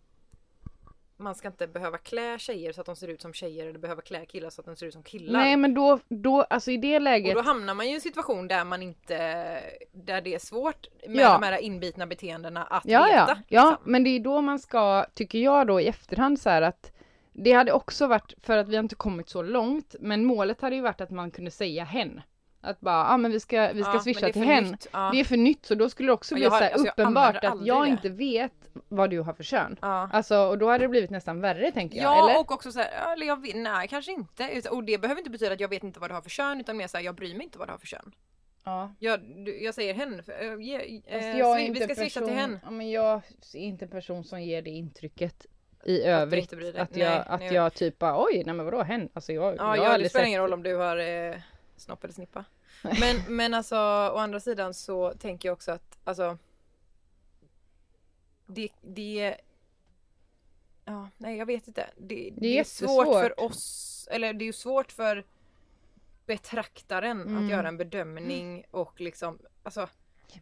man 1.19 1.35
ska 1.35 1.47
inte 1.47 1.67
behöva 1.67 1.97
klä 1.97 2.39
tjejer 2.39 2.71
så 2.73 2.81
att 2.81 2.85
de 2.87 2.95
ser 2.95 3.07
ut 3.07 3.21
som 3.21 3.33
tjejer 3.33 3.67
eller 3.67 3.79
behöva 3.79 4.01
klä 4.01 4.25
killar 4.25 4.49
så 4.49 4.61
att 4.61 4.65
de 4.65 4.75
ser 4.75 4.85
ut 4.85 4.93
som 4.93 5.03
killar. 5.03 5.39
Nej 5.39 5.57
men 5.57 5.73
då, 5.73 5.99
då, 6.09 6.41
alltså 6.41 6.71
i 6.71 6.77
det 6.77 6.95
och 6.95 7.01
läget. 7.01 7.35
då 7.35 7.41
hamnar 7.41 7.73
man 7.73 7.85
ju 7.85 7.91
i 7.91 7.95
en 7.95 8.01
situation 8.01 8.47
där 8.47 8.63
man 8.65 8.81
inte 8.83 9.17
där 9.91 10.21
det 10.21 10.35
är 10.35 10.39
svårt 10.39 10.87
med 11.07 11.15
Ja. 11.23 11.33
de 11.33 11.43
här 11.43 11.57
inbitna 11.57 12.07
beteendena 12.07 12.63
att 12.63 12.83
Ja, 12.85 13.03
veta. 13.03 13.15
ja, 13.17 13.35
ja, 13.47 13.69
liksom. 13.71 13.91
men 13.91 14.03
det 14.03 14.09
är 14.09 14.19
då 14.19 14.41
man 14.41 14.59
ska, 14.59 15.05
tycker 15.13 15.39
jag 15.39 15.67
då 15.67 15.81
i 15.81 15.87
efterhand 15.87 16.39
så 16.41 16.49
här 16.49 16.61
att 16.61 16.91
det 17.33 17.51
hade 17.51 17.71
också 17.71 18.07
varit, 18.07 18.33
för 18.41 18.57
att 18.57 18.67
vi 18.67 18.75
har 18.75 18.83
inte 18.83 18.95
kommit 18.95 19.29
så 19.29 19.41
långt, 19.41 19.95
men 19.99 20.25
målet 20.25 20.61
hade 20.61 20.75
ju 20.75 20.81
varit 20.81 21.01
att 21.01 21.11
man 21.11 21.31
kunde 21.31 21.51
säga 21.51 21.83
hen. 21.83 22.21
Att 22.61 22.79
bara, 22.79 22.93
ja 22.95 23.13
ah, 23.13 23.17
men 23.17 23.31
vi 23.31 23.39
ska, 23.39 23.71
vi 23.73 23.83
ska 23.83 23.93
Ja, 23.93 23.99
swisha 23.99 24.25
till 24.25 24.33
för 24.33 24.41
hen. 24.41 24.63
nytt, 24.63 24.87
ja. 24.91 25.09
Det 25.13 25.19
är 25.19 25.23
för 25.23 25.37
nytt 25.37 25.65
så 25.65 25.75
då 25.75 25.89
skulle 25.89 26.09
det 26.09 26.13
också 26.13 26.35
bli 26.35 26.43
jag 26.43 26.51
har- 26.51 26.59
så 26.59 26.65
alltså, 26.65 26.85
jag 26.85 26.91
uppenbart 26.93 27.35
använder 27.35 27.61
att 27.61 27.67
jag 27.67 27.83
det. 27.85 27.89
inte 27.89 28.09
vet 28.09 28.51
vad 28.89 29.09
du 29.09 29.19
har 29.19 29.33
för 29.33 29.43
kön. 29.43 29.77
Ja. 29.81 30.09
Alltså 30.13 30.37
och 30.37 30.57
då 30.57 30.69
hade 30.69 30.83
det 30.83 30.87
blivit 30.87 31.09
nästan 31.09 31.41
värre 31.41 31.71
tänker 31.71 31.97
jag. 31.97 32.05
Ja 32.17 32.29
eller? 32.29 32.39
och 32.39 32.51
också 32.51 32.71
så 32.71 32.79
här, 32.79 33.13
eller 33.13 33.25
jag 33.25 33.41
vet, 33.41 33.55
nej 33.55 33.87
kanske 33.87 34.11
inte. 34.11 34.61
Och 34.69 34.83
det 34.83 34.97
behöver 34.97 35.19
inte 35.21 35.31
betyda 35.31 35.53
att 35.53 35.59
jag 35.59 35.67
vet 35.69 35.83
inte 35.83 35.99
vad 35.99 36.09
du 36.09 36.13
har 36.13 36.21
för 36.21 36.29
kön 36.29 36.59
utan 36.59 36.77
mer 36.77 36.87
så 36.87 36.97
här, 36.97 37.03
jag 37.03 37.15
bryr 37.15 37.33
mig 37.35 37.43
inte 37.43 37.59
vad 37.59 37.67
du 37.67 37.71
har 37.71 37.77
för 37.79 37.87
kön. 37.87 38.11
ja. 38.63 38.91
Jag, 38.99 39.19
jag 39.61 39.73
säger 39.73 39.93
hen, 39.93 40.21
äh, 40.27 40.45
jag 41.39 41.55
vi 41.73 41.79
ska 41.81 41.95
swisha 41.95 42.21
till 42.21 42.33
hen. 42.33 42.59
Ja, 42.63 42.71
men 42.71 42.91
jag 42.91 43.21
är 43.53 43.59
inte 43.59 43.85
en 43.85 43.91
person 43.91 44.23
som 44.23 44.41
ger 44.41 44.61
det 44.61 44.69
intrycket 44.69 45.45
i 45.85 46.01
övrigt. 46.03 46.49
dig. 46.49 46.77
Att 46.77 46.95
jag, 46.97 47.09
Nej, 47.09 47.23
att 47.27 47.39
nej. 47.39 47.53
jag 47.53 47.73
typ 47.73 47.99
bara 47.99 48.23
oj, 48.25 48.43
nej 48.45 48.55
men 48.55 48.65
vadå 48.65 48.81
hen? 48.83 49.09
Alltså 49.13 49.33
jag, 49.33 49.43
Ja, 49.57 49.75
jag 49.75 49.83
har 49.83 49.91
ja 49.91 49.97
det 49.97 50.09
spelar 50.09 50.23
sett- 50.23 50.27
ingen 50.27 50.41
roll 50.41 50.53
om 50.53 50.63
du 50.63 50.75
har 50.75 50.97
eh, 50.97 51.35
snopp 51.77 52.03
eller 52.03 52.13
snippa. 52.13 52.45
Men, 52.99 53.21
men 53.27 53.53
alltså 53.53 53.75
å 53.75 54.17
andra 54.17 54.39
sidan 54.39 54.73
så 54.73 55.13
tänker 55.13 55.49
jag 55.49 55.53
också 55.53 55.71
att 55.71 55.97
alltså 56.03 56.37
det, 58.45 58.69
det 58.81 59.37
Ja, 60.85 61.09
nej 61.17 61.37
jag 61.37 61.45
vet 61.45 61.67
inte. 61.67 61.89
Det, 61.97 62.33
det, 62.37 62.59
är 62.59 62.63
svårt 62.63 63.05
för 63.07 63.39
oss, 63.39 64.07
eller 64.11 64.33
det 64.33 64.43
är 64.43 64.45
ju 64.45 64.53
svårt 64.53 64.91
för 64.91 65.23
betraktaren 66.25 67.21
Mm. 67.21 67.43
att 67.45 67.51
göra 67.51 67.67
en 67.67 67.77
bedömning 67.77 68.65
och 68.71 69.01
liksom 69.01 69.39
alltså 69.63 69.89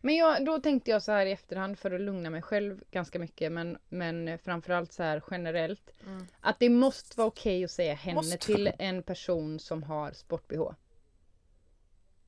Men 0.01 0.15
jag, 0.15 0.45
då 0.45 0.59
tänkte 0.59 0.91
jag 0.91 1.03
så 1.03 1.11
här 1.11 1.25
i 1.25 1.31
efterhand 1.31 1.79
för 1.79 1.91
att 1.91 2.01
lugna 2.01 2.29
mig 2.29 2.41
själv 2.41 2.83
ganska 2.91 3.19
mycket 3.19 3.51
men, 3.51 3.77
men 3.89 4.37
framförallt 4.39 4.93
så 4.93 5.03
här 5.03 5.23
generellt. 5.31 5.91
Mm. 6.05 6.27
Att 6.39 6.59
det 6.59 6.69
måste 6.69 7.17
vara 7.17 7.27
okej 7.27 7.63
att 7.63 7.71
säga 7.71 7.93
henne 7.93 8.15
Måste. 8.15 8.37
till 8.37 8.71
en 8.79 9.03
person 9.03 9.59
som 9.59 9.83
har 9.83 10.11
sport-bh. 10.11 10.73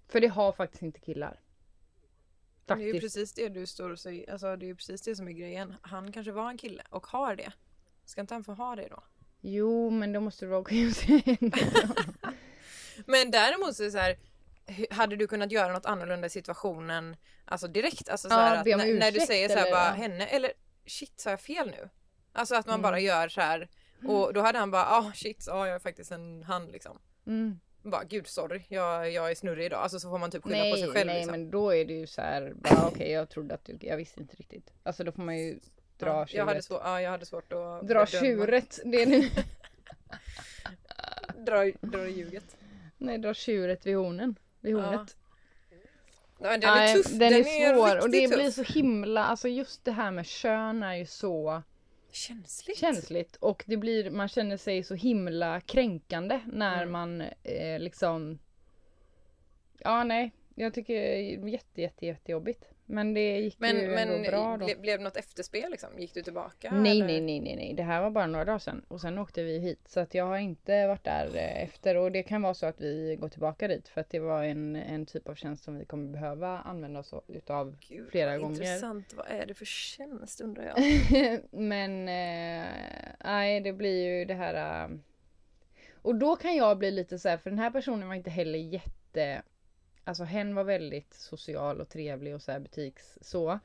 För 0.07 0.21
det 0.21 0.27
har 0.27 0.51
faktiskt 0.51 0.83
inte 0.83 0.99
killar. 0.99 1.39
det 2.65 2.73
är 2.73 2.77
ju 2.77 2.83
Faktiskt. 2.93 3.01
precis 3.03 3.33
det 3.33 3.49
du 3.49 3.65
står 3.65 3.89
och 3.89 3.99
säger. 3.99 4.31
Alltså 4.31 4.55
det 4.55 4.65
är 4.65 4.67
ju 4.67 4.75
precis 4.75 5.01
det 5.01 5.15
som 5.15 5.27
är 5.27 5.31
grejen. 5.31 5.75
Han 5.81 6.11
kanske 6.11 6.31
var 6.31 6.49
en 6.49 6.57
kille 6.57 6.83
och 6.89 7.07
har 7.07 7.35
det. 7.35 7.51
Ska 8.05 8.21
inte 8.21 8.33
han 8.33 8.43
få 8.43 8.53
ha 8.53 8.75
det 8.75 8.87
då? 8.87 9.03
Jo 9.41 9.89
men 9.89 10.13
då 10.13 10.19
måste 10.19 10.45
det 10.45 10.49
vara 10.49 10.59
okej 10.59 10.87
att. 10.89 11.03
Men 13.05 13.31
däremot 13.31 13.75
så 13.75 13.83
är 13.83 13.85
det 13.85 13.91
så 13.91 13.97
här. 13.97 14.17
Hade 14.89 15.15
du 15.15 15.27
kunnat 15.27 15.51
göra 15.51 15.73
något 15.73 15.85
annorlunda 15.85 16.27
i 16.27 16.29
situationen? 16.29 17.15
Alltså 17.45 17.67
direkt. 17.67 18.09
Alltså 18.09 18.29
så 18.29 18.35
Ja, 18.35 18.39
här 18.39 18.55
att 18.57 18.63
be 18.63 18.73
om 18.73 18.79
när, 18.79 18.87
du 19.11 19.17
ursäkt 19.17 19.27
säger 19.27 19.49
så 19.49 19.55
här 19.55 19.61
eller- 19.61 19.71
bara 19.71 19.85
ja. 19.85 19.91
henne 19.93 20.25
eller 20.27 20.51
shit 20.85 21.19
sa 21.19 21.29
jag 21.29 21.41
fel 21.41 21.67
nu? 21.69 21.89
Alltså 22.33 22.55
att 22.55 22.65
man 22.65 22.73
Mm. 22.73 22.81
bara 22.81 22.99
gör 22.99 23.29
så 23.29 23.41
här. 23.41 23.69
Och 24.07 24.33
då 24.33 24.41
hade 24.41 24.59
han 24.59 24.71
bara 24.71 24.85
ah 24.85 25.11
shit 25.15 25.43
ja 25.47 25.67
jag 25.67 25.75
är 25.75 25.79
faktiskt 25.79 26.11
en 26.11 26.43
han 26.43 26.65
liksom. 26.65 26.99
Mm. 27.27 27.59
Bara 27.81 28.03
gud 28.03 28.27
sorry 28.27 28.61
jag, 28.67 29.11
jag 29.11 29.31
är 29.31 29.35
snurrig 29.35 29.65
idag. 29.65 29.79
Alltså 29.79 29.99
så 29.99 30.09
får 30.09 30.17
man 30.17 30.31
typ 30.31 30.43
skylla 30.43 30.57
Nej, 30.57 30.71
på 30.71 30.77
sig 30.77 30.87
själv 30.87 31.07
nej 31.07 31.15
liksom. 31.15 31.31
men 31.31 31.51
då 31.51 31.75
är 31.75 31.85
det 31.85 31.93
ju 31.93 32.07
så 32.07 32.21
här, 32.21 32.53
okej 32.87 33.11
jag 33.11 33.29
trodde 33.29 33.53
att 33.55 33.65
du, 33.65 33.77
jag 33.81 33.97
visste 33.97 34.19
inte 34.21 34.35
riktigt. 34.35 34.73
Alltså 34.83 35.03
då 35.03 35.11
får 35.11 35.21
man 35.23 35.37
ju 35.37 35.59
dra 35.97 36.07
ja, 36.07 36.25
jag, 36.29 36.45
hade 36.45 36.53
tjuret. 36.55 36.65
svår, 36.65 36.81
ja, 36.83 37.01
jag 37.01 37.11
hade 37.11 37.25
svårt 37.25 37.53
att 37.53 37.59
Dra 37.59 37.79
bedöma. 37.81 38.05
tjuret, 38.05 38.79
det 38.85 39.01
är 39.01 39.05
nu. 39.07 39.29
Dra, 41.45 41.71
dra 41.81 42.07
ljuget. 42.07 42.57
Nej, 42.97 43.17
dra 43.17 43.33
tjuret 43.33 43.85
vid 43.85 43.95
hornen. 43.95 44.35
Vid 44.61 44.75
Ja. 44.75 44.81
hornet. 44.81 45.15
Nej, 46.39 46.57
den 46.59 46.73
Nej, 46.75 46.91
är 46.91 46.95
tuff. 46.95 47.11
Den, 47.11 47.33
är 47.33 47.73
svår 47.73 47.97
och 48.01 48.09
det 48.09 48.17
riktigt 48.17 48.37
blir 48.37 48.51
tuff. 48.51 48.67
så 48.67 48.73
himla, 48.73 49.23
alltså 49.25 49.47
just 49.47 49.85
det 49.85 49.91
här 49.91 50.11
med 50.11 50.25
kön 50.25 50.83
är 50.83 50.95
ju 50.95 51.05
så 51.05 51.61
känsligt. 52.17 52.77
känsligt 52.77 53.35
och 53.35 53.63
det 53.67 53.77
blir, 53.77 54.09
man 54.09 54.27
känner 54.27 54.57
sig 54.57 54.83
så 54.83 54.95
himla 54.95 55.61
kränkande 55.61 56.39
när 56.45 56.77
Mm. 56.81 56.91
man 56.91 57.21
eh, 57.43 57.79
liksom 57.79 58.39
Ja 59.79 60.03
nej, 60.03 60.31
jag 60.55 60.73
tycker 60.73 60.93
det 60.93 61.33
är 61.33 61.47
jätte 61.47 61.81
jätte 61.81 62.05
jättejobbigt. 62.05 62.69
Men 62.89 63.13
det 63.13 63.39
gick 63.39 63.59
Men, 63.59 63.75
ju 63.75 63.87
men 63.87 64.09
ändå 64.09 64.29
bra 64.29 64.57
då. 64.57 64.65
ble, 64.65 64.75
blev 64.75 64.97
det 64.97 65.03
något 65.03 65.17
efterspel 65.17 65.71
liksom? 65.71 65.89
Gick 65.99 66.13
du 66.13 66.23
tillbaka? 66.23 66.71
Nej, 66.71 66.91
eller? 66.91 67.05
nej, 67.05 67.21
nej, 67.21 67.39
nej, 67.39 67.55
nej. 67.55 67.73
Det 67.73 67.83
här 67.83 68.01
var 68.01 68.09
bara 68.09 68.27
några 68.27 68.45
dagar 68.45 68.59
sedan. 68.59 68.85
Och 68.87 69.01
sen 69.01 69.17
åkte 69.17 69.43
vi 69.43 69.59
hit. 69.59 69.79
Så 69.87 69.99
att 69.99 70.13
jag 70.13 70.25
har 70.25 70.37
inte 70.37 70.87
varit 70.87 71.03
där 71.03 71.35
eh, 71.35 71.63
efter. 71.63 71.97
Och 71.97 72.11
det 72.11 72.23
kan 72.23 72.41
vara 72.41 72.53
så 72.53 72.65
att 72.65 72.81
vi 72.81 73.17
går 73.19 73.29
tillbaka 73.29 73.67
dit. 73.67 73.87
För 73.87 74.01
att 74.01 74.09
det 74.09 74.19
var 74.19 74.43
en, 74.43 74.75
en 74.75 75.05
typ 75.05 75.27
av 75.29 75.35
tjänst 75.35 75.63
som 75.63 75.77
vi 75.77 75.85
kommer 75.85 76.11
behöva 76.13 76.59
använda 76.59 76.99
oss 76.99 77.13
utav 77.27 77.77
Gud, 77.89 78.09
flera 78.11 78.31
vad 78.31 78.39
gånger. 78.41 78.55
Intressant. 78.55 79.13
Vad 79.13 79.25
är 79.29 79.45
det 79.45 79.53
för 79.53 79.65
tjänst 79.65 80.41
undrar 80.41 80.63
jag? 80.63 81.39
Men 81.51 81.91
eh, 82.07 82.65
nej, 83.23 83.59
det 83.61 83.73
blir 83.73 84.05
ju 84.05 84.25
det 84.25 84.33
här. 84.33 84.83
eh, 84.85 84.97
och 86.01 86.15
då 86.15 86.35
kan 86.35 86.55
jag 86.55 86.77
bli 86.77 86.91
lite 86.91 87.19
så 87.19 87.29
här, 87.29 87.37
för 87.37 87.49
den 87.49 87.59
här 87.59 87.71
personen 87.71 88.07
var 88.07 88.15
inte 88.15 88.29
heller 88.29 88.59
jätte 88.59 89.41
Alltså 90.07 90.23
hen 90.23 90.55
var 90.55 90.63
väldigt 90.63 91.13
social 91.13 91.81
och 91.81 91.89
trevlig 91.89 92.35
och 92.35 92.41
så 92.41 92.51
här 92.51 92.59
butiks 92.59 93.17
så. 93.21 93.59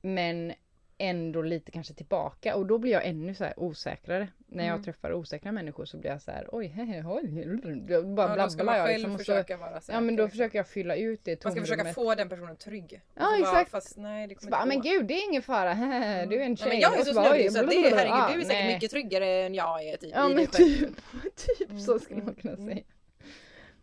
Men 0.00 0.52
ändå 1.00 1.42
lite 1.42 1.70
kanske 1.70 1.94
tillbaka 1.94 2.56
och 2.56 2.66
då 2.66 2.78
blir 2.78 2.92
jag 2.92 3.06
ännu 3.06 3.34
så 3.34 3.46
osäkrare. 3.56 4.28
När 4.46 4.64
jag 4.64 4.72
Mm. 4.72 4.84
träffar 4.84 5.12
osäkra 5.12 5.52
människor 5.52 5.84
så 5.84 5.96
blir 5.96 6.10
jag 6.10 6.22
så 6.22 6.30
här 6.30 6.48
oj, 6.52 6.66
hehe, 6.66 7.04
oj, 7.06 8.04
bara 8.04 8.36
Ja, 8.36 8.44
då 8.44 8.50
ska 8.50 8.64
man 8.64 8.76
jag 8.76 8.86
själv 8.86 8.98
liksom. 8.98 9.14
Och 9.14 9.20
så, 9.20 9.24
försöka 9.24 9.56
vara 9.56 9.80
säker. 9.80 9.92
ja 9.96 10.00
men 10.00 10.16
då 10.16 10.28
försöker 10.28 10.58
jag 10.58 10.68
fylla 10.68 10.96
ut 10.96 11.20
det 11.24 11.44
Man 11.44 11.52
ska 11.52 11.60
försöka 11.60 11.76
tomrummet. 11.78 11.94
få 11.94 12.14
den 12.14 12.28
personen 12.28 12.56
trygg. 12.56 13.00
Ja, 13.14 13.22
så 13.22 13.28
bara, 13.30 13.40
exakt. 13.60 13.70
Fast 13.70 13.96
nej 13.96 14.26
det 14.26 14.34
Så 14.34 14.40
kommer 14.40 14.50
bara, 14.50 14.62
inte 14.62 14.68
men 14.76 14.82
gud 14.98 15.06
det 15.06 15.14
är 15.14 15.28
ingen 15.28 15.42
fara, 15.42 15.74
du 16.28 16.36
är 16.40 16.44
en 16.46 16.56
tjej. 16.56 16.68
men 16.68 16.80
jag 16.80 16.98
är 17.00 17.04
så 17.04 17.14
bara, 17.14 17.32
oj, 17.32 17.48
så 17.50 17.60
att 17.64 17.70
det, 17.70 17.76
herregud 17.96 18.36
du 18.36 18.40
är 18.40 18.44
säkert 18.44 18.48
nej. 18.64 18.74
mycket 18.74 18.90
tryggare 18.90 19.26
än 19.26 19.54
jag 19.54 19.84
är 19.84 19.96
typ, 19.96 20.10
Ja 20.14 20.28
men 20.28 20.46
typ, 20.46 20.78
typ 21.36 21.68
så 21.80 21.92
Mm, 21.92 22.00
skulle 22.00 22.22
man 22.22 22.28
mm, 22.28 22.34
kunna 22.34 22.54
mm. 22.54 22.66
säga. 22.74 22.84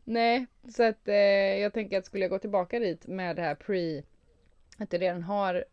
Nej, 0.07 0.45
så 0.69 0.83
att 0.83 1.07
eh, 1.07 1.15
jag 1.59 1.73
tänker 1.73 1.97
att 1.97 2.05
skulle 2.05 2.23
jag 2.23 2.29
gå 2.31 2.39
tillbaka 2.39 2.79
dit 2.79 3.07
med 3.07 3.35
det 3.35 3.41
här 3.41 3.55
pre, 3.55 4.03
att 4.77 4.89
det 4.89 4.97
redan 4.97 5.23
har 5.23 5.65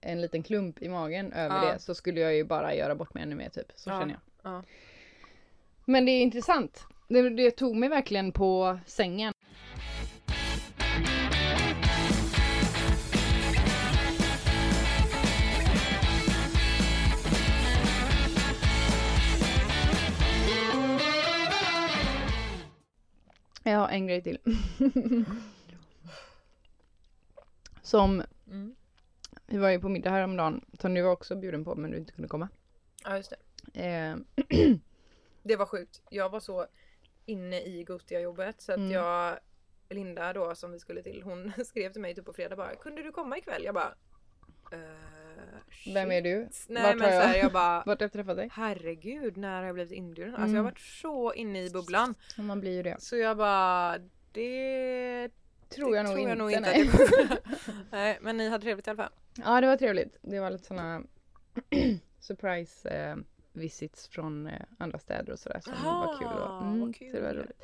en 0.00 0.20
liten 0.20 0.42
klump 0.42 0.82
i 0.82 0.88
magen 0.88 1.32
över 1.32 1.56
Ja. 1.66 1.72
det 1.72 1.78
så 1.78 1.94
skulle 1.94 2.20
jag 2.20 2.34
ju 2.34 2.44
bara 2.44 2.74
göra 2.74 2.94
bort 2.94 3.14
mig 3.14 3.22
ännu 3.22 3.34
mer 3.34 3.48
typ. 3.48 3.72
Så 3.74 3.90
Ja, 3.90 4.00
känner 4.00 4.12
jag. 4.42 4.52
ja. 4.52 4.62
Men 5.84 6.06
det 6.06 6.12
är 6.12 6.22
intressant. 6.22 6.86
Det, 7.08 7.30
det 7.30 7.50
tog 7.50 7.76
mig 7.76 7.88
verkligen 7.88 8.32
på 8.32 8.78
sängen. 8.86 9.32
Jag 23.70 23.78
har 23.78 23.88
en 23.88 24.06
grej 24.06 24.22
till. 24.22 24.38
Som, 27.82 28.22
Mm. 28.50 28.74
vi 29.46 29.58
var 29.58 29.70
ju 29.70 29.80
på 29.80 29.88
middag 29.88 30.10
häromdagen 30.10 30.64
som 30.80 30.94
du 30.94 31.02
var 31.02 31.10
också 31.12 31.36
bjuden 31.36 31.64
på 31.64 31.74
men 31.74 31.90
du 31.90 31.96
inte 31.96 32.12
kunde 32.12 32.28
komma. 32.28 32.48
ja 33.04 33.16
just 33.16 33.32
det. 33.72 33.80
Eh, 33.86 34.16
Det 35.42 35.56
var 35.56 35.66
sjukt. 35.66 36.02
Jag 36.10 36.28
var 36.30 36.40
så 36.40 36.66
inne 37.26 37.62
i 37.62 37.84
Gotia 37.84 38.20
jobbet 38.20 38.60
så 38.60 38.72
att 38.72 38.78
Mm. 38.78 38.90
jag 38.90 39.38
Linda 39.88 40.32
då 40.32 40.54
som 40.54 40.72
vi 40.72 40.78
skulle 40.80 41.02
till 41.02 41.22
hon 41.22 41.52
skrev 41.66 41.92
till 41.92 42.00
mig 42.00 42.14
typ 42.14 42.24
på 42.24 42.32
fredag 42.32 42.56
bara 42.56 42.74
Kunde 42.74 43.02
du 43.02 43.12
komma 43.12 43.38
ikväll? 43.38 43.64
Jag 43.64 43.74
bara 43.74 43.94
eh, 44.72 44.78
vem 45.94 46.10
är 46.10 46.14
shit. 46.22 46.24
du? 46.68 46.72
Nej 46.74 46.82
Vart 46.82 46.96
men 46.96 47.04
har 47.04 47.10
så 47.10 47.14
jag- 47.16 47.22
här, 47.28 47.36
jag 47.38 47.52
bara 47.52 47.82
Vart 47.86 48.00
jag 48.00 48.12
träffat 48.12 48.36
dig? 48.36 48.48
Herregud 48.52 49.36
när 49.36 49.56
har 49.58 49.64
jag 49.66 49.74
blivit 49.74 49.92
inbjuden? 49.92 50.34
Alltså 50.34 50.44
Mm. 50.44 50.54
jag 50.56 50.62
har 50.62 50.70
varit 50.70 50.80
så 50.80 51.32
inne 51.34 51.62
i 51.64 51.70
bubblan. 51.70 52.14
Man 52.38 52.60
blir 52.60 52.72
ju 52.72 52.82
det. 52.82 52.96
Så 53.00 53.16
jag 53.16 53.36
bara 53.36 53.98
Det 54.32 55.28
Tror 55.68 55.96
jag, 55.96 56.04
det 56.04 56.08
nog, 56.08 56.16
tror 56.16 56.28
jag 56.28 56.32
inte, 56.32 56.42
nog 56.42 56.50
inte 56.52 56.70
nej. 56.70 56.90
Nej 57.90 58.18
men 58.22 58.36
ni 58.36 58.48
hade 58.48 58.62
trevligt 58.64 58.86
i 58.86 58.90
alla 58.90 59.02
fall. 59.02 59.12
Ja 59.44 59.60
det 59.60 59.66
var 59.66 59.76
trevligt. 59.76 60.16
Det 60.22 60.40
var 60.40 60.50
lite 60.50 60.64
sådana 60.64 61.02
surprise 62.20 62.88
eh, 62.88 63.16
visits 63.52 64.08
från 64.08 64.46
eh, 64.46 64.62
andra 64.78 64.98
städer 64.98 65.32
och 65.32 65.38
sådär 65.38 65.60
som 65.60 65.72
var 65.84 66.18
kul. 66.18 66.26
Och, 66.26 66.32
Aha, 66.32 66.60
vad 66.60 66.96
Så 66.96 67.04
det 67.04 67.20
var 67.20 67.30
kul. 67.30 67.36
roligt. 67.38 67.62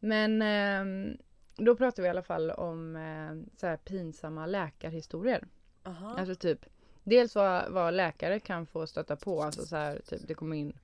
Men 0.00 0.42
ehm, 0.42 1.16
då 1.56 1.76
pratade 1.76 2.02
vi 2.02 2.06
i 2.06 2.10
alla 2.10 2.22
fall 2.22 2.50
om 2.50 2.96
eh, 2.96 3.56
så 3.60 3.66
här 3.66 3.76
pinsamma 3.76 4.46
läkarhistorier. 4.46 5.44
Aha. 5.84 6.16
Alltså 6.18 6.34
typ 6.34 6.66
Dels 7.04 7.34
vad, 7.34 7.72
vad 7.72 7.94
läkare 7.94 8.40
kan 8.40 8.66
få 8.66 8.86
stöta 8.86 9.16
på. 9.16 9.42
Alltså 9.42 9.66
så 9.66 9.76
här, 9.76 10.00
typ 10.06 10.28
det 10.28 10.34
kommer 10.34 10.56
in 10.56 10.78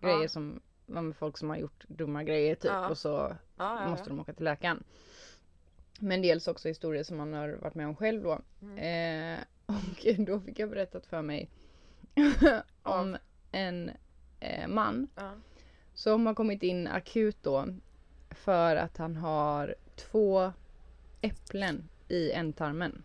Ja. 0.00 0.08
grejer 0.08 0.28
som 0.28 0.60
ja, 0.86 1.02
med 1.02 1.16
folk 1.16 1.38
som 1.38 1.50
har 1.50 1.56
gjort 1.56 1.84
dumma 1.88 2.24
grejer 2.24 2.54
typ 2.54 2.70
Ja. 2.70 2.88
och 2.88 2.98
så 2.98 3.36
ja, 3.56 3.88
måste 3.88 4.08
de 4.10 4.20
åka 4.20 4.32
till 4.32 4.44
läkaren. 4.44 4.84
Men 5.98 6.22
dels 6.22 6.48
också 6.48 6.68
historier 6.68 7.04
som 7.04 7.16
man 7.16 7.32
har 7.32 7.48
varit 7.48 7.74
med 7.74 7.86
om 7.86 7.96
själv 7.96 8.22
då. 8.22 8.38
Mm. 8.62 9.38
Eh, 9.38 9.44
och 9.66 10.24
då 10.24 10.40
fick 10.40 10.58
jag 10.58 10.70
berättat 10.70 11.06
för 11.06 11.22
mig 11.22 11.50
om 12.82 13.16
en 13.52 13.90
eh, 14.40 14.68
man 14.68 15.08
som 15.94 16.26
har 16.26 16.34
kommit 16.34 16.62
in 16.62 16.86
akut 16.86 17.36
då 17.42 17.66
för 18.30 18.76
att 18.76 18.96
han 18.96 19.16
har 19.16 19.74
två 19.96 20.52
äpplen 21.20 21.88
i 22.08 22.30
ändtarmen. 22.32 23.02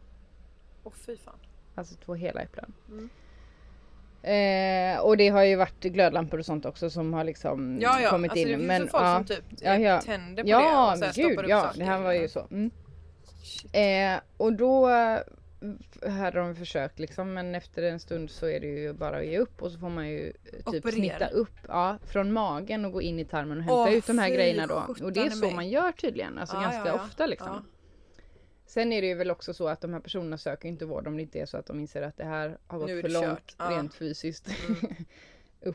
Åh 0.84 0.94
fy 0.94 1.18
fan. 1.18 1.40
Alltså 1.78 1.96
två 2.06 2.14
hela 2.16 2.42
äpplen. 2.42 2.74
Mm. 2.90 3.10
Eh, 4.24 5.00
och 5.00 5.18
det 5.18 5.28
har 5.30 5.44
ju 5.44 5.56
varit 5.56 5.80
glödlampor 5.84 6.40
och 6.40 6.46
sånt 6.46 6.66
också 6.66 6.90
som 6.90 7.14
har 7.14 7.24
liksom 7.24 7.78
Ja 7.82 8.02
ja, 8.02 8.10
kommit 8.10 8.32
alltså 8.32 8.46
det 8.46 8.52
in. 8.52 8.58
finns 8.58 8.68
Men, 8.68 8.82
ju 8.82 8.88
folk 8.88 9.04
ja, 9.04 9.16
som 9.16 9.26
typ 9.26 9.44
Ja, 9.62 9.78
ja. 9.78 10.02
tänder 10.02 10.44
på 10.44 10.48
det 10.48 10.52
ja 10.54 10.92
och 10.92 10.98
sen 10.98 11.12
gud 11.16 11.40
upp 11.40 11.46
ja, 11.50 11.62
saker. 11.62 11.80
det 11.80 11.86
här 11.86 12.02
var 12.02 12.14
ju 12.14 12.28
så. 12.28 12.48
Mm. 12.52 12.72
Eh, 13.72 14.20
och 14.38 14.54
då 14.54 14.90
eh, 14.90 15.20
hade 16.12 16.40
de 16.40 16.56
försökt 16.56 17.00
liksom 17.00 17.34
men 17.34 17.56
efter 17.56 17.84
en 17.84 18.00
stund 18.00 18.32
så 18.32 18.48
är 18.48 18.60
det 18.60 18.68
ju 18.68 18.94
bara 18.94 19.18
att 19.18 19.26
ge 19.26 19.38
upp 19.40 19.62
och 19.62 19.72
så 19.72 19.80
får 19.80 19.90
man 19.90 20.08
ju 20.10 20.28
eh, 20.28 20.52
typ 20.72 20.86
Operera. 20.86 20.92
snitta 20.92 21.28
upp 21.28 21.56
ja, 21.68 21.98
från 22.06 22.34
magen 22.34 22.86
och 22.86 22.92
gå 22.92 23.02
in 23.02 23.20
i 23.20 23.26
tarmen 23.26 23.58
och 23.58 23.64
hämta 23.64 23.82
Åh, 23.92 23.94
ut 23.94 24.08
de 24.08 24.20
här 24.20 24.30
grejerna 24.30 24.68
då. 24.68 24.96
Och 25.06 25.14
det 25.14 25.20
är 25.20 25.30
så 25.30 25.46
mig. 25.46 25.56
man 25.56 25.70
gör 25.70 25.92
tydligen, 25.92 26.38
alltså 26.38 26.60
ganska 26.60 26.94
ofta 26.96 27.26
liksom. 27.26 27.66
Ja. 28.68 28.72
Sen 28.72 28.94
är 28.94 29.02
det 29.02 29.08
ju 29.08 29.14
väl 29.14 29.32
också 29.32 29.54
så 29.54 29.68
att 29.68 29.82
de 29.82 29.94
här 29.94 30.00
personerna 30.00 30.38
söker 30.38 30.68
inte 30.70 30.86
vård 30.86 31.08
om 31.08 31.16
det 31.16 31.22
inte 31.22 31.40
är 31.40 31.46
så 31.46 31.58
att 31.58 31.66
de 31.66 31.80
inser 31.80 32.02
att 32.02 32.18
det 32.18 32.24
här 32.26 32.58
har 32.68 32.80
gått 32.80 32.90
för 32.90 33.10
långt 33.10 33.26
kört. 33.28 33.56
Ja. 33.58 33.70
rent 33.72 33.94
fysiskt. 33.94 34.48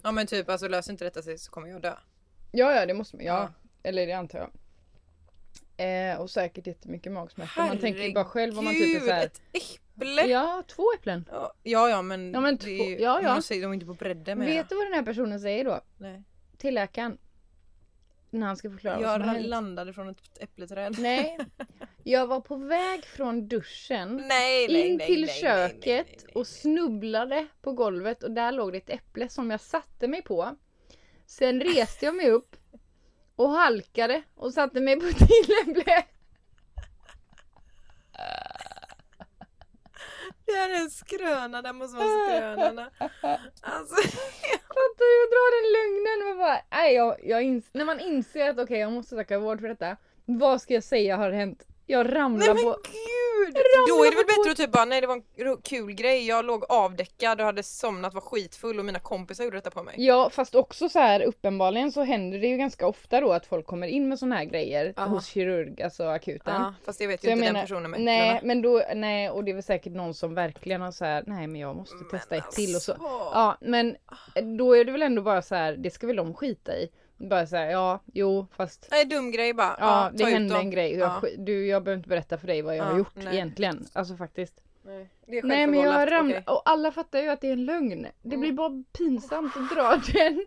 Ja 0.03 0.13
men 0.13 0.27
typ 0.27 0.49
alltså 0.49 0.69
löser 0.69 0.93
inte 0.93 1.05
detta 1.05 1.23
sig 1.23 1.39
så 1.39 1.51
kommer 1.51 1.69
jag 1.69 1.83
dö. 1.83 1.95
ja 2.53 2.73
ja 2.73 2.87
det 2.87 2.95
måste 2.95 3.17
man, 3.17 3.25
ja. 3.25 3.35
Ja. 3.35 3.53
Eller 3.83 4.07
det 4.07 4.13
antar 4.13 4.39
jag. 4.39 4.51
Eh, 6.13 6.21
och 6.21 6.31
säkert 6.31 6.67
jättemycket 6.67 7.13
magsmärta. 7.13 7.67
Man 7.67 7.79
tänker 7.79 8.03
ju 8.03 8.13
bara 8.13 8.25
själv 8.25 8.59
om 8.59 8.65
man 8.65 8.75
typ 8.75 8.83
är 8.83 8.87
Herregud, 8.87 9.09
så 9.09 9.13
här, 9.15 9.25
ett 9.27 9.41
äpple! 9.97 10.27
Ja, 10.27 10.63
två 10.69 10.83
äpplen. 10.99 11.25
Ja 11.31 11.53
ja, 11.63 11.89
ja 11.89 12.03
men, 12.03 12.33
Ja, 12.33 12.41
men 12.41 12.59
två- 12.59 12.69
ju, 12.69 12.99
ja, 12.99 13.21
ja. 13.23 13.35
De 13.35 13.43
säger 13.43 13.63
de 13.63 13.69
är 13.71 13.75
inte 13.75 13.87
på 13.87 13.95
bredden 13.95 14.39
med 14.39 14.47
Vet 14.47 14.69
du 14.69 14.75
vad 14.77 14.87
den 14.87 14.93
här 14.95 15.03
personen 15.03 15.41
säger 15.41 15.65
då? 15.65 15.81
Nej. 15.97 16.23
Till 16.57 16.75
läkaren. 16.75 17.19
när 18.31 18.47
han 18.47 18.57
ska 18.57 18.71
förklara 18.71 18.95
vad 19.01 19.03
som 19.13 19.21
har 19.23 19.29
Jag 19.29 19.35
hänt. 19.35 19.47
landade 19.47 19.93
från 19.93 20.09
ett 20.09 20.19
äppleträd. 20.41 20.97
Nej, 20.99 21.39
jag 22.05 22.27
var 22.27 22.41
på 22.41 22.57
väg 22.57 23.05
från 23.05 23.49
duschen 23.49 24.17
Nej, 24.17 24.69
nej, 24.69 24.89
in 24.89 24.99
till 24.99 25.25
nej, 25.25 25.41
köket 25.41 26.25
och 26.35 26.47
snubblade 26.47 27.47
på 27.63 27.73
golvet 27.73 28.23
och 28.23 28.31
där 28.31 28.53
låg 28.53 28.73
det 28.73 28.79
ett 28.79 28.91
äpple 28.91 29.29
som 29.29 29.51
jag 29.51 29.61
satte 29.61 30.09
mig 30.09 30.23
på. 30.23 30.57
Sen 31.27 31.61
reste 31.61 32.05
jag 32.05 32.15
mig 32.15 32.31
upp 32.31 32.57
och 33.37 33.49
halkade 33.49 34.23
och 34.35 34.55
satte 34.55 34.81
mig 34.81 35.01
på 35.01 35.07
till 35.27 35.55
äpple. 35.67 35.85
Det 40.47 40.53
här 40.53 40.71
är 40.71 40.75
en 40.75 40.91
skröna, 40.91 41.63
det 41.63 41.73
måste 41.73 41.97
vara 41.97 42.29
skrönorna. 42.29 42.91
Alltså, 43.61 44.09
Fattar 44.69 44.99
du? 44.99 45.15
Jag 45.21 45.29
drar 45.31 45.51
den 45.57 45.67
lögnen. 45.73 46.29
Man 46.29 46.39
bara, 46.39 46.61
nej, 46.71 46.95
jag, 46.95 47.17
jag 47.23 47.63
när 47.73 47.85
man 47.85 48.01
inser 48.01 48.51
att 48.51 48.59
okej 48.59 48.79
jag 48.79 48.93
måste 48.93 49.17
tacka 49.17 49.39
vård 49.39 49.61
för 49.61 49.69
detta. 49.69 49.97
Vad 50.25 50.63
ska 50.63 50.75
jag 50.75 50.85
säga 50.85 51.17
har 51.17 51.31
hänt? 51.31 51.67
Jag 51.87 52.07
nej 52.07 52.15
ramlar 52.15 52.55
men 52.55 52.65
på... 52.65 52.71
gud! 52.83 53.55
Då 53.89 54.05
är 54.05 54.11
det 54.11 54.17
väl 54.17 54.25
bättre 54.27 54.51
att 54.51 54.57
typ 54.57 54.73
bara, 54.73 54.85
nej 54.85 55.01
det 55.01 55.07
var 55.07 55.15
en 55.15 55.63
kul 55.63 55.93
grej, 55.93 56.27
jag 56.27 56.45
låg 56.45 56.65
avdäckad 56.69 57.41
och 57.41 57.47
hade 57.47 57.63
somnat, 57.63 58.15
var 58.15 58.21
skitfull 58.21 58.79
och 58.79 58.85
mina 58.85 58.99
kompisar 58.99 59.45
gjorde 59.45 59.57
detta 59.57 59.71
på 59.71 59.83
mig. 59.83 59.95
Ja 59.99 60.31
fast 60.31 60.55
också 60.55 60.89
så 60.89 60.99
här 60.99 61.21
uppenbarligen 61.23 61.93
så 61.93 62.03
händer 62.03 62.39
det 62.39 62.47
ju 62.47 62.57
ganska 62.57 62.87
ofta 62.87 63.21
då 63.21 63.33
att 63.33 63.47
folk 63.47 63.67
kommer 63.67 63.87
in 63.87 64.09
med 64.09 64.19
såna 64.19 64.37
här 64.37 64.45
grejer 64.45 64.95
Ja. 64.97 65.03
hos 65.05 65.27
kirurg, 65.27 65.83
alltså 65.83 66.05
akuten. 66.05 66.55
Ja, 66.55 66.75
fast 66.85 67.01
jag 67.01 67.09
vet 67.09 67.21
Så 67.21 67.27
ju 67.27 67.31
jag 67.31 67.37
inte 67.39 67.47
menar, 67.47 67.61
den 67.61 67.65
personen 67.69 67.91
med 67.91 68.01
nej 68.01 68.29
äpplena. 68.31 68.41
men 68.47 68.63
då, 68.63 68.83
nej 68.95 69.31
och 69.31 69.45
det 69.45 69.51
är 69.51 69.55
väl 69.55 69.63
säkert 69.63 69.93
någon 69.93 70.15
som 70.15 70.35
verkligen 70.35 70.81
har 70.81 70.93
så 70.93 71.05
här, 71.05 71.25
nej 71.27 71.47
men 71.47 71.61
jag 71.61 71.77
måste 71.77 71.97
Men 71.97 72.09
testa 72.09 72.37
ett 72.37 72.51
till 72.51 72.75
och 72.77 72.83
så. 72.83 72.93
alltså. 72.93 73.07
Ja 73.35 73.57
men 73.61 73.97
då 74.59 74.77
är 74.77 74.85
det 74.85 74.93
väl 74.93 75.03
ändå 75.03 75.23
bara 75.23 75.43
så 75.43 75.55
här, 75.55 75.73
det 75.77 75.91
ska 75.91 76.07
väl 76.07 76.17
de 76.17 76.35
skita 76.35 76.77
i. 76.77 76.89
Bara 77.29 77.47
så 77.47 77.57
här, 77.57 77.71
ja, 77.71 78.01
jo 78.13 78.47
fast 78.57 78.89
Nej, 78.91 79.05
dum 79.05 79.31
grej 79.33 79.55
bara. 79.55 79.77
Ja, 79.79 80.11
ta 80.19 80.25
det 80.25 80.31
hände 80.31 80.57
en 80.57 80.71
grej. 80.71 80.93
Jag, 80.95 81.11
Ja. 81.23 81.29
du, 81.39 81.67
jag 81.67 81.83
behöver 81.83 81.99
inte 81.99 82.09
berätta 82.09 82.39
för 82.39 82.47
dig 82.47 82.63
vad 82.63 82.77
jag 82.77 82.87
Ja, 82.87 82.91
har 82.91 82.99
gjort 82.99 83.15
nej. 83.15 83.35
egentligen. 83.35 83.87
Alltså 83.93 84.17
faktiskt. 84.17 84.61
Nej, 84.85 85.09
Nej 85.27 85.67
men 85.67 85.81
jag 85.81 86.11
ramlade 86.13 86.39
okej. 86.41 86.55
och 86.55 86.63
alla 86.65 86.93
fattar 86.93 87.21
ju 87.23 87.29
att 87.29 87.41
det 87.41 87.49
är 87.49 87.53
en 87.53 87.65
lögn. 87.65 88.03
Det 88.23 88.29
Mm. 88.29 88.41
blir 88.41 88.53
bara 88.53 88.83
pinsamt 88.93 89.57
att 89.57 89.71
dra 89.71 89.97
den. 90.13 90.47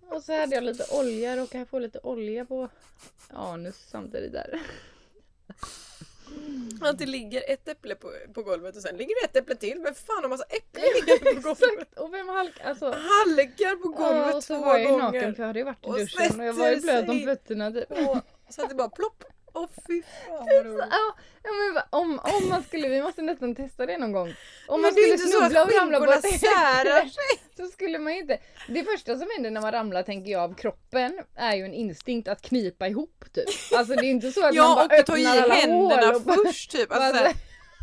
och 0.10 0.22
så 0.22 0.40
hade 0.40 0.54
jag 0.54 0.64
lite 0.64 0.84
olja, 0.98 1.36
råkade 1.36 1.58
jag 1.58 1.68
få 1.68 1.78
lite 1.78 1.98
olja 2.02 2.44
på 2.44 2.68
anus 3.30 3.76
samtidigt 3.90 4.32
där. 4.32 4.60
Att 6.80 6.98
det 6.98 7.06
ligger 7.06 7.42
ett 7.50 7.68
äpple 7.68 7.94
på, 7.94 8.12
på 8.34 8.42
golvet 8.42 8.76
och 8.76 8.82
sen 8.82 8.96
ligger 8.96 9.14
det 9.22 9.24
ett 9.24 9.36
äpple 9.36 9.56
till. 9.56 9.80
Men 9.80 9.94
fan 9.94 10.22
har 10.22 10.28
massa 10.28 10.44
äpplen 10.44 10.84
liggande 10.94 11.42
på 11.42 11.48
golvet? 11.48 11.98
Och 11.98 12.14
vem 12.14 12.28
halk... 12.28 12.60
Alltså. 12.64 12.84
Halkar 12.84 13.76
på 13.76 13.88
golvet 13.88 14.34
och 14.34 14.44
så 14.44 14.54
två 14.54 14.64
var 14.64 14.78
jag 14.78 14.82
ju 14.82 14.88
gånger. 14.88 15.02
naken 15.04 15.34
för 15.34 15.42
jag 15.42 15.46
hade 15.46 15.58
ju 15.58 15.64
varit 15.64 15.84
i 15.84 15.88
Och 15.88 15.98
duschen 15.98 16.40
och 16.40 16.46
jag 16.46 16.52
var 16.52 16.70
ju 16.70 16.80
blöt 16.80 17.08
om 17.08 17.20
fötterna 17.20 17.70
typ. 17.70 17.90
Och 17.90 18.18
så 18.48 18.62
att 18.62 18.68
det 18.68 18.74
bara 18.74 18.88
plopp. 18.88 19.24
Åh 19.54 19.68
fy 19.86 20.02
fan 20.02 20.46
vad 20.46 20.66
roligt. 20.66 20.84
Ja, 20.90 21.14
ja, 21.42 21.50
men 21.52 21.82
om, 21.90 22.20
om 22.22 22.48
man 22.48 22.62
skulle, 22.62 22.88
vi 22.88 23.02
måste 23.02 23.22
nästan 23.22 23.54
testa 23.54 23.86
det 23.86 23.98
någon 23.98 24.12
gång. 24.12 24.34
Om 24.68 24.82
man 24.82 24.92
skulle 24.92 25.18
så 25.18 25.28
snubbla 25.28 25.64
och 25.64 25.72
ramla 25.72 26.00
på 26.00 26.22
särar 26.22 27.10
så 27.56 27.66
skulle 27.66 27.98
man 27.98 28.12
inte. 28.12 28.38
Det 28.68 28.84
första 28.84 29.18
som 29.18 29.28
händer 29.36 29.50
när 29.50 29.60
man 29.60 29.72
ramlar 29.72 30.02
tänker 30.02 30.30
jag 30.32 30.42
av 30.42 30.54
kroppen 30.54 31.20
är 31.34 31.54
ju 31.54 31.64
en 31.64 31.74
instinkt 31.74 32.28
att 32.28 32.42
knipa 32.42 32.88
ihop 32.88 33.24
typ. 33.32 33.48
Alltså 33.76 33.94
det 33.94 34.06
är 34.06 34.10
inte 34.10 34.32
så 34.32 34.40
att 34.40 34.46
man 34.46 34.54
Ja 34.54 34.86
bara 34.88 35.00
och 35.00 35.06
ta 35.06 35.18
i 35.18 35.26
öppnar 35.26 35.42
alla 35.42 35.54
händerna 35.54 36.06
hål 36.06 36.14
och 36.14 36.22
bara, 36.22 36.36
först 36.46 36.70
typ. 36.70 36.92
Alltså, 36.92 37.22
bara, 37.24 37.32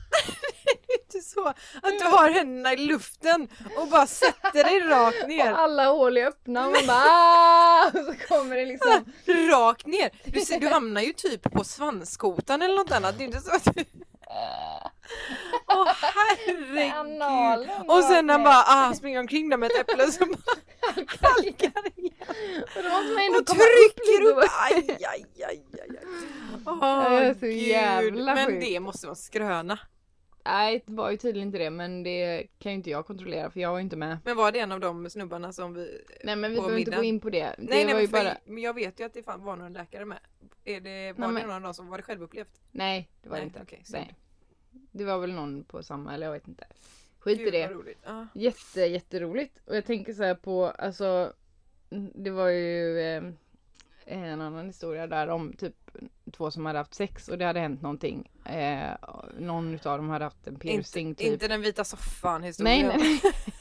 det 0.87 0.93
är 0.93 1.01
inte 1.01 1.19
så 1.29 1.47
att 1.47 1.99
du 1.99 2.05
har 2.05 2.29
händerna 2.29 2.73
i 2.73 2.77
luften 2.77 3.47
och 3.77 3.87
bara 3.87 4.07
sätter 4.07 4.63
dig 4.63 4.79
rakt 4.79 5.27
ner. 5.27 5.51
och 5.51 5.59
alla 5.59 5.85
hål 5.87 6.17
är 6.17 6.25
öppna 6.27 6.65
och 6.67 6.71
man 6.71 6.87
bara 6.87 6.97
"Ah!" 6.97 7.85
och 7.87 8.05
så 8.05 8.27
kommer 8.27 8.55
det 8.55 8.65
liksom. 8.65 9.05
Rakt 9.49 9.85
ner! 9.85 10.09
Du, 10.25 10.39
ser, 10.39 10.59
du 10.59 10.67
hamnar 10.67 11.01
ju 11.01 11.13
typ 11.13 11.51
på 11.51 11.63
svanskotan 11.63 12.61
eller 12.61 12.75
något 12.75 12.91
annat. 12.91 13.17
Det 13.17 13.23
är 13.23 13.25
inte 13.25 13.39
så 13.41 13.55
att 13.55 13.63
du... 13.75 13.85
Åh 15.67 15.87
herregud! 16.01 16.93
Analen 16.95 17.89
Och 17.89 18.03
sen 18.03 18.29
han 18.29 18.43
bara 18.43 18.63
ah, 18.67 18.93
springer 18.93 19.19
omkring 19.19 19.49
där 19.49 19.57
med 19.57 19.71
ett 19.71 19.77
äpple 19.79 20.11
så 20.11 20.25
bara 20.25 20.37
halkar 20.81 21.71
igen. 21.95 22.13
Och 23.29 23.39
upp 23.39 23.47
trycker 23.47 24.19
lite. 24.19 24.31
upp! 24.31 24.49
Aj, 24.59 24.87
aj, 24.89 25.25
aj, 25.47 25.63
aj. 25.81 25.99
Åh, 26.65 27.09
Det 27.09 27.17
är 27.25 27.33
så 27.33 27.39
gud. 27.45 27.53
jävla 27.53 28.35
Men 28.35 28.59
det 28.59 28.79
måste 28.79 29.07
vara 29.07 29.15
skröna. 29.15 29.79
Nej 30.45 30.83
det 30.85 30.93
var 30.93 31.11
ju 31.11 31.17
tydligen 31.17 31.47
inte 31.47 31.57
det 31.57 31.69
men 31.69 32.03
det 32.03 32.47
kan 32.59 32.71
ju 32.71 32.75
inte 32.75 32.89
jag 32.89 33.05
kontrollera 33.05 33.49
för 33.49 33.59
jag 33.59 33.71
var 33.71 33.77
ju 33.77 33.83
inte 33.83 33.95
med. 33.95 34.17
Men 34.25 34.37
var 34.37 34.51
det 34.51 34.59
en 34.59 34.71
av 34.71 34.79
de 34.79 35.09
snubbarna 35.09 35.53
som 35.53 35.73
vi... 35.73 36.01
Nej 36.23 36.35
men 36.35 36.51
vi 36.51 36.57
behöver 36.57 36.77
inte 36.77 36.91
gå 36.95 37.03
in 37.03 37.19
på 37.19 37.29
det. 37.29 37.39
det 37.39 37.55
Nej, 37.57 37.85
nej 37.85 37.93
var 37.93 38.01
ju 38.01 38.07
men, 38.11 38.23
bara... 38.25 38.37
men 38.45 38.63
jag 38.63 38.73
vet 38.73 38.99
ju 38.99 39.03
att 39.05 39.13
det 39.13 39.23
fan 39.23 39.43
var 39.43 39.55
någon 39.55 39.73
läkare 39.73 40.05
med. 40.05 40.19
Är 40.65 40.79
det, 40.81 41.13
var 41.13 41.27
Nej, 41.27 41.27
det 41.27 41.33
men- 41.33 41.47
någon 41.47 41.55
av 41.55 41.61
dem 41.61 41.73
som 41.73 41.87
var 41.87 41.97
det 41.97 42.03
självupplevt? 42.03 42.61
Nej 42.71 43.09
det 43.23 43.29
var 43.29 43.37
Nej, 43.37 43.51
det 43.53 43.59
inte. 43.59 43.75
synd. 43.85 44.05
nej. 44.05 44.15
Det 44.91 45.03
var 45.05 45.17
väl 45.19 45.31
någon 45.33 45.63
på 45.63 45.83
samma 45.83 46.13
eller 46.13 46.25
jag 46.25 46.33
vet 46.33 46.47
inte. 46.47 46.65
Skit 47.19 47.39
i 47.39 47.43
Gud, 47.43 47.53
vad 47.53 47.61
det. 47.61 47.73
roligt. 47.73 47.99
Ja. 48.05 48.27
Jätte 48.33 48.81
jätteroligt. 48.81 49.59
Och 49.65 49.75
jag 49.75 49.85
tänker 49.85 50.13
så 50.13 50.23
här 50.23 50.35
på 50.35 50.65
alltså. 50.65 51.33
Det 52.13 52.29
var 52.29 52.49
ju 52.49 52.99
eh, 52.99 53.23
en 54.05 54.41
annan 54.41 54.65
historia 54.67 55.07
där 55.07 55.27
om 55.27 55.53
typ 55.53 55.84
två 56.37 56.51
som 56.51 56.65
hade 56.65 56.79
haft 56.79 56.93
sex 56.93 57.27
och 57.27 57.37
det 57.37 57.45
hade 57.45 57.59
hänt 57.59 57.81
någonting. 57.81 58.29
Eh, 58.45 58.89
någon 59.39 59.73
utav 59.75 59.97
dem 59.97 60.09
hade 60.09 60.25
haft 60.25 60.47
en 60.47 60.59
piercing 60.59 61.07
Inte, 61.07 61.23
typ. 61.23 61.33
inte 61.33 61.47
den 61.47 61.61
vita 61.61 61.83
soffan 61.83 62.41
nej 62.41 62.47
historien. 62.49 62.87
nej. 62.87 63.19
nej. 63.23 63.33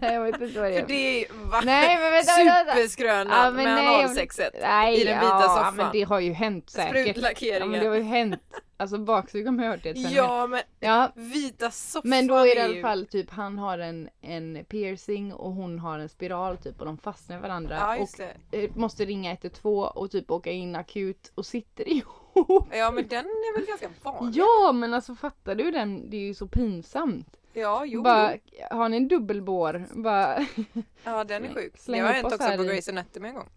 jag 0.14 0.20
vet 0.24 0.40
inte 0.40 0.60
vad 0.60 0.70
det 0.70 0.74
För 0.74 0.82
är. 0.82 0.86
det 0.86 1.24
är? 1.24 1.26
Nej 1.64 1.98
men 2.00 2.12
vänta 2.12 2.32
vänta. 2.36 2.72
superskröna 2.74 3.34
Ja, 3.34 3.44
men 3.50 3.54
med 3.64 3.74
nej, 3.74 3.88
analsexet. 4.04 4.54
Nej, 4.62 5.00
i 5.00 5.04
den 5.04 5.18
vita 5.20 5.26
ja, 5.26 5.40
soffan. 5.56 5.76
men 5.76 5.92
det 5.92 6.02
har 6.02 6.20
ju 6.20 6.32
hänt 6.32 6.70
säkert. 6.70 6.96
Ja, 6.96 7.02
Sprutlackeringen. 7.12 7.70
men 7.70 7.80
det 7.80 7.86
har 7.86 7.96
ju 7.96 8.02
hänt. 8.02 8.40
Alltså 8.76 8.98
baksugan 8.98 9.58
har 9.58 9.66
jag 9.66 9.72
hört 9.72 9.82
det. 9.82 9.90
Ja 9.98 10.46
men 10.46 10.60
ja. 10.80 11.12
vita 11.14 11.70
soffan 11.70 12.10
Men 12.10 12.26
då 12.26 12.34
är 12.36 12.44
det 12.54 12.60
i 12.60 12.60
alla 12.60 12.80
fall 12.80 13.06
typ 13.06 13.30
han 13.30 13.58
har 13.58 13.78
en, 13.78 14.08
en 14.20 14.64
piercing 14.68 15.32
och 15.32 15.52
hon 15.52 15.78
har 15.78 15.98
en 15.98 16.08
spiral 16.08 16.56
typ 16.58 16.80
och 16.80 16.86
de 16.86 16.98
fastnar 16.98 17.36
i 17.36 17.40
varandra. 17.40 17.76
Ja 17.80 17.96
och 18.02 18.08
det. 18.50 18.64
eh, 18.64 18.70
måste 18.74 19.04
ringa 19.04 19.30
112 19.32 19.86
och 19.94 20.10
typ 20.10 20.30
åka 20.30 20.50
in 20.50 20.76
akut 20.76 21.32
och 21.34 21.46
sitter 21.76 21.88
ihop. 21.92 22.68
Ja 22.72 22.90
men 22.90 23.08
den 23.08 23.24
är 23.26 23.54
väl 23.54 23.66
ganska 23.66 23.88
vanlig? 24.02 24.40
Ja 24.40 24.72
men 24.72 24.94
alltså 24.94 25.14
fattar 25.14 25.54
du 25.54 25.70
den? 25.70 26.10
Det 26.10 26.16
är 26.16 26.20
ju 26.20 26.34
så 26.34 26.46
pinsamt. 26.48 27.36
Ja 27.52 27.84
jo. 27.84 28.02
bara, 28.02 28.36
har 28.70 28.88
ni 28.88 28.96
en 28.96 29.08
dubbelbår? 29.08 29.86
Bara, 29.94 30.46
Ja 31.04 31.24
den 31.24 31.44
är 31.44 31.54
sjuk. 31.54 31.74
Det 31.86 31.98
har 31.98 32.12
hänt 32.12 32.26
också 32.32 32.56
på 32.56 32.62
Grace 32.62 32.90
Anatomy 32.90 33.28
en 33.28 33.34
gång. 33.34 33.48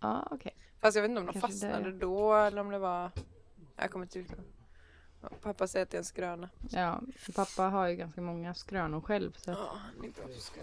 ja 0.00 0.28
okej. 0.30 0.52
Fast 0.80 0.94
jag 0.96 1.02
vet 1.02 1.08
inte 1.08 1.20
om 1.20 1.26
de 1.26 1.32
Kanske 1.32 1.50
fastnade 1.50 1.92
det. 1.92 1.98
då 1.98 2.34
eller 2.34 2.60
om 2.60 2.70
det 2.70 2.78
var... 2.78 3.10
Jag 3.76 3.90
kommer 3.90 4.04
inte 4.04 4.18
ihåg. 4.18 4.26
Pappa 5.42 5.66
säger 5.66 5.82
att 5.82 5.90
det 5.90 5.96
är 5.96 5.98
en 5.98 6.04
skröna. 6.04 6.48
Ja, 6.70 7.00
pappa 7.34 7.62
har 7.62 7.88
ju 7.88 7.96
ganska 7.96 8.20
många 8.20 8.54
skrönor 8.54 9.00
själv 9.00 9.32
så. 9.36 9.50
Ja, 9.50 9.78
det 10.00 10.06
är 10.06 10.10
bra 10.12 10.24
du 10.34 10.40
ska- 10.40 10.60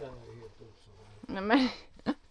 Nej, 1.22 1.42
men, 1.44 1.68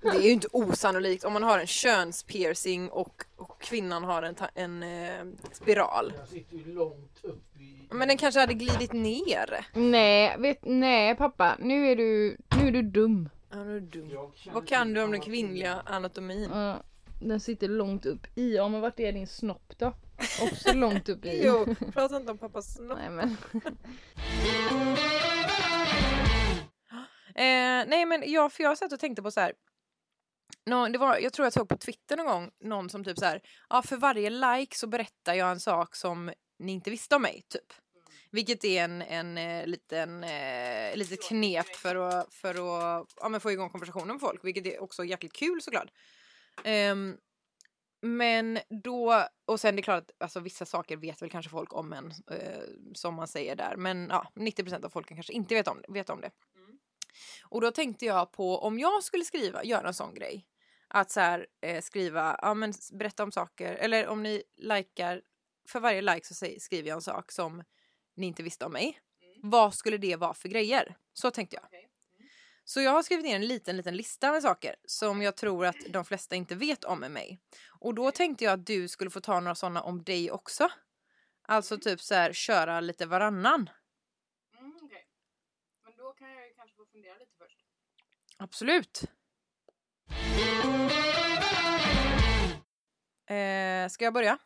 Det 0.03 0.09
är 0.09 0.23
ju 0.23 0.31
inte 0.31 0.49
osannolikt 0.53 1.25
om 1.25 1.33
man 1.33 1.43
har 1.43 1.59
en 1.59 1.67
könspiercing 1.67 2.91
och, 2.91 3.25
och 3.37 3.61
kvinnan 3.61 4.05
har 4.05 4.23
en, 4.23 4.35
en 4.55 4.83
eh, 4.83 5.25
spiral. 5.53 6.13
Jag 6.19 6.29
sitter 6.29 6.57
ju 6.57 6.75
långt 6.75 7.21
upp 7.23 7.57
i... 7.61 7.89
Men 7.91 8.09
den 8.09 8.17
kanske 8.17 8.41
hade 8.41 8.55
glidit 8.55 8.93
ner. 8.93 9.67
nej, 9.73 10.37
vet, 10.39 10.59
nej 10.63 11.17
pappa, 11.17 11.57
nu 11.59 11.89
är 11.89 11.97
du, 11.97 12.37
nu 12.61 12.69
är 12.69 12.73
du 12.73 12.83
dum. 12.83 13.29
Ja, 13.51 13.65
nu 13.65 13.77
är 13.77 13.81
du 13.81 14.03
dum. 14.03 14.31
Vad 14.53 14.69
kan 14.69 14.95
du 14.95 15.03
om 15.03 15.11
den 15.11 15.21
kvinnliga 15.21 15.83
anatomin? 15.85 16.51
Ja, 16.53 16.83
den 17.21 17.41
sitter 17.41 17.69
långt 17.69 18.07
upp 18.07 18.27
i. 18.39 18.55
Ja 18.57 18.69
men 18.69 18.81
vart 18.81 19.01
är 19.01 19.13
din 19.13 19.27
snopp 19.27 19.73
då? 19.79 19.95
Också 20.43 20.73
långt 20.73 21.09
upp 21.09 21.25
i. 21.25 21.43
Jo, 21.47 21.75
prata 21.93 22.17
inte 22.17 22.31
om 22.33 22.39
pappas 22.39 22.75
snopp. 22.75 22.99
Nej 22.99 23.11
men. 23.11 23.37
Eh, 27.35 27.85
nej 27.89 28.07
men 28.07 28.23
jag, 28.27 28.53
för 28.53 28.63
jag 28.63 28.79
satt 28.79 28.93
och 28.93 29.01
tänkte 29.01 29.23
på 29.23 29.31
så 29.31 29.41
här. 29.41 29.53
Nå, 30.67 30.89
det 30.89 30.99
var, 30.99 31.19
jag 31.19 31.33
tror 31.33 31.47
jag 31.47 31.53
såg 31.53 31.69
på 31.69 31.77
Twitter 31.77 32.17
någon 32.17 32.27
gång 32.27 32.51
någon 32.61 32.91
som 32.91 33.05
typ 33.05 33.19
så 33.19 33.25
här. 33.25 33.43
Ja 33.69 33.83
för 33.83 33.97
varje 33.97 34.31
like 34.31 34.77
så 34.77 34.87
berättar 34.87 35.35
jag 35.35 35.51
en 35.51 35.61
sak 35.61 35.97
som 35.97 36.33
ni 36.59 36.73
inte 36.73 36.91
visste 36.91 37.17
om 37.17 37.23
mig 37.23 37.43
typ. 37.49 37.73
Vilket 38.31 38.65
är 38.65 38.85
en, 38.85 39.03
en 39.03 39.39
eh, 39.39 39.67
liten, 39.67 40.25
eh, 40.25 40.97
litet 40.97 41.23
knep 41.23 41.77
för 41.77 41.97
att, 41.97 42.35
för 42.35 42.51
att 42.51 43.07
ja, 43.17 43.29
men 43.29 43.41
få 43.41 43.53
igång 43.53 43.71
konversationen 43.71 44.09
med 44.09 44.21
folk. 44.21 44.45
Vilket 44.45 44.67
är 44.67 44.83
också 44.83 45.05
jäkligt 45.05 45.33
kul 45.33 45.63
såklart. 45.63 45.91
Ehm, 46.65 47.17
men 48.03 48.59
då, 48.85 49.27
och 49.45 49.61
sen 49.61 49.77
det 49.77 49.81
är 49.81 49.83
klart 49.83 50.03
att 50.03 50.23
alltså, 50.23 50.41
vissa 50.41 50.67
saker 50.67 50.97
vet 50.97 51.23
väl 51.23 51.31
kanske 51.31 51.51
folk 51.51 51.75
om 51.75 51.93
en, 51.93 52.13
eh, 52.31 52.63
som 52.95 53.15
man 53.15 53.29
säger 53.29 53.57
där. 53.57 53.77
Men 53.77 54.09
ja, 54.11 54.33
90% 54.35 54.85
av 54.85 54.91
folken 54.91 55.17
kanske 55.17 55.33
inte 55.33 55.55
vet 55.55 55.69
om, 55.69 55.83
vet 55.89 56.11
om 56.11 56.21
det. 56.21 56.31
Och 57.49 57.61
då 57.61 57.71
tänkte 57.71 58.05
jag 58.07 58.33
på 58.33 58.59
om 58.59 58.79
jag 58.79 59.05
skulle 59.05 59.25
skriva, 59.25 59.65
göra 59.65 59.89
en 59.89 59.95
sån 59.95 60.15
grej. 60.15 60.47
Att 60.95 61.11
så 61.11 61.21
här, 61.21 61.47
eh, 61.61 61.83
skriva, 61.83 62.39
ja 62.43 62.55
men 62.55 62.73
berätta 62.93 63.23
om 63.23 63.33
saker, 63.33 63.75
eller 63.75 64.07
om 64.07 64.23
ni 64.23 64.43
likar, 64.57 65.23
för 65.69 65.81
varje 65.81 66.03
like 66.03 66.35
så 66.35 66.47
skriver 66.59 66.89
jag 66.89 66.97
en 66.97 67.03
sak 67.03 67.33
som 67.33 67.65
ni 68.15 68.27
inte 68.27 68.43
visste 68.43 68.65
om 68.65 68.73
mig. 68.73 69.01
Vad 69.43 69.75
skulle 69.75 69.99
det 69.99 70.17
vara 70.17 70.35
för 70.35 70.49
grejer? 70.49 70.97
Så 71.13 71.31
tänkte 71.31 71.57
jag. 71.57 71.83
Så 72.65 72.81
jag 72.81 72.91
har 72.91 73.03
skrivit 73.03 73.25
ner 73.25 73.37
en 73.37 73.47
liten, 73.47 73.77
liten 73.77 73.97
lista 73.97 74.33
med 74.33 74.43
saker 74.43 74.77
som 74.85 75.23
jag 75.23 75.37
tror 75.37 75.67
att 75.67 75.77
de 75.89 76.05
flesta 76.05 76.37
inte 76.37 76.55
vet 76.55 76.85
om 76.85 77.01
mig. 77.01 77.41
Och 77.81 77.95
då 77.95 78.11
tänkte 78.11 78.45
jag 78.45 78.53
att 78.53 78.67
du 78.67 78.89
skulle 78.89 79.11
få 79.11 79.21
ta 79.21 79.41
några 79.41 79.55
sådana 79.55 79.83
om 79.83 80.03
dig 80.03 80.31
också. 80.31 80.69
Alltså 81.43 81.79
typ 81.79 82.01
så 82.01 82.15
här 82.15 82.33
köra 82.33 82.81
lite 82.81 83.07
varannan. 83.07 83.71
Mm, 84.59 84.77
okay. 84.77 85.03
Men 85.85 85.97
då 85.97 86.13
kan 86.13 86.31
jag 86.31 86.49
ju 86.49 86.55
kanske 86.55 86.77
få 86.77 86.87
fundera 86.87 87.19
lite 87.19 87.33
först. 87.39 87.59
Absolut. 88.37 89.03
Eh, 93.27 93.89
ska 93.89 94.05
jag 94.05 94.15
börja? 94.15 94.39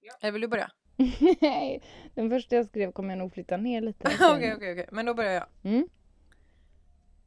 Ja. 0.00 0.12
Eller 0.20 0.32
vill 0.32 0.40
du 0.40 0.48
börja? 0.48 0.70
Nej, 1.40 1.82
den 2.14 2.30
första 2.30 2.56
jag 2.56 2.66
skrev 2.66 2.92
kommer 2.92 3.08
jag 3.08 3.18
nog 3.18 3.32
flytta 3.32 3.56
ner 3.56 3.80
lite. 3.80 4.06
Okej, 4.14 4.54
okej, 4.54 4.72
okej. 4.72 4.88
Men 4.92 5.06
då 5.06 5.14
börjar 5.14 5.32
jag. 5.32 5.46
Mm. 5.62 5.88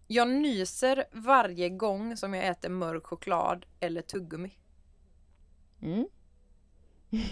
Jag 0.08 0.30
nyser 0.30 1.06
varje 1.12 1.70
gång 1.70 2.18
som 2.18 2.34
jag 2.34 2.48
äter 2.48 2.70
mörk 2.70 3.06
choklad 3.06 3.66
eller 3.80 4.02
tuggummi. 4.02 4.58
Mm. 5.82 6.08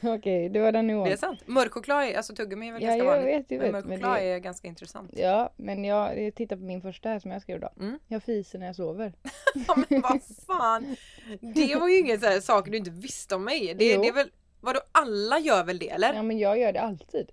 Okej, 0.16 0.48
det 0.48 0.60
var 0.60 0.72
den 0.72 0.86
nivån. 0.86 1.04
Det 1.04 1.12
är 1.12 1.16
sant. 1.16 1.42
Mörk 1.46 1.72
choklad 1.72 2.04
är, 2.04 2.16
alltså 2.16 2.34
tuggummi 2.34 2.68
är 2.68 2.72
väl 2.72 2.82
Ja, 2.82 2.88
ganska 2.88 3.04
vanligt. 3.04 3.26
vet, 3.26 3.50
men 3.50 3.60
vet. 3.60 3.72
mörk 3.72 3.84
Men 3.84 3.98
choklad 3.98 4.16
det... 4.16 4.22
är 4.24 4.38
ganska 4.38 4.68
intressant. 4.68 5.10
Ja, 5.16 5.52
men 5.56 5.84
jag, 5.84 6.34
tittar 6.34 6.56
på 6.56 6.62
min 6.62 6.82
första 6.82 7.08
här 7.08 7.18
som 7.18 7.30
jag 7.30 7.42
skrev 7.42 7.60
då. 7.60 7.70
Mm. 7.80 7.98
Jag 8.06 8.22
fiser 8.22 8.58
när 8.58 8.66
jag 8.66 8.76
sover. 8.76 9.12
Ja, 9.68 9.76
men 9.88 10.00
vad 10.00 10.20
fan. 10.46 10.96
Det 11.40 11.76
var 11.76 11.88
ju 11.88 11.98
ingen 11.98 12.20
här 12.22 12.40
sak 12.40 12.68
du 12.70 12.76
inte 12.76 12.90
visste 12.90 13.34
om 13.34 13.44
mig. 13.44 13.74
Det, 13.78 13.92
Jo. 13.94 14.02
det 14.02 14.08
är 14.08 14.12
väl, 14.12 14.30
vadå 14.60 14.80
alla 14.92 15.38
gör 15.38 15.64
väl 15.64 15.78
det 15.78 15.90
eller? 15.90 16.14
Ja, 16.14 16.22
men 16.22 16.38
jag 16.38 16.58
gör 16.58 16.72
det 16.72 16.80
alltid. 16.80 17.30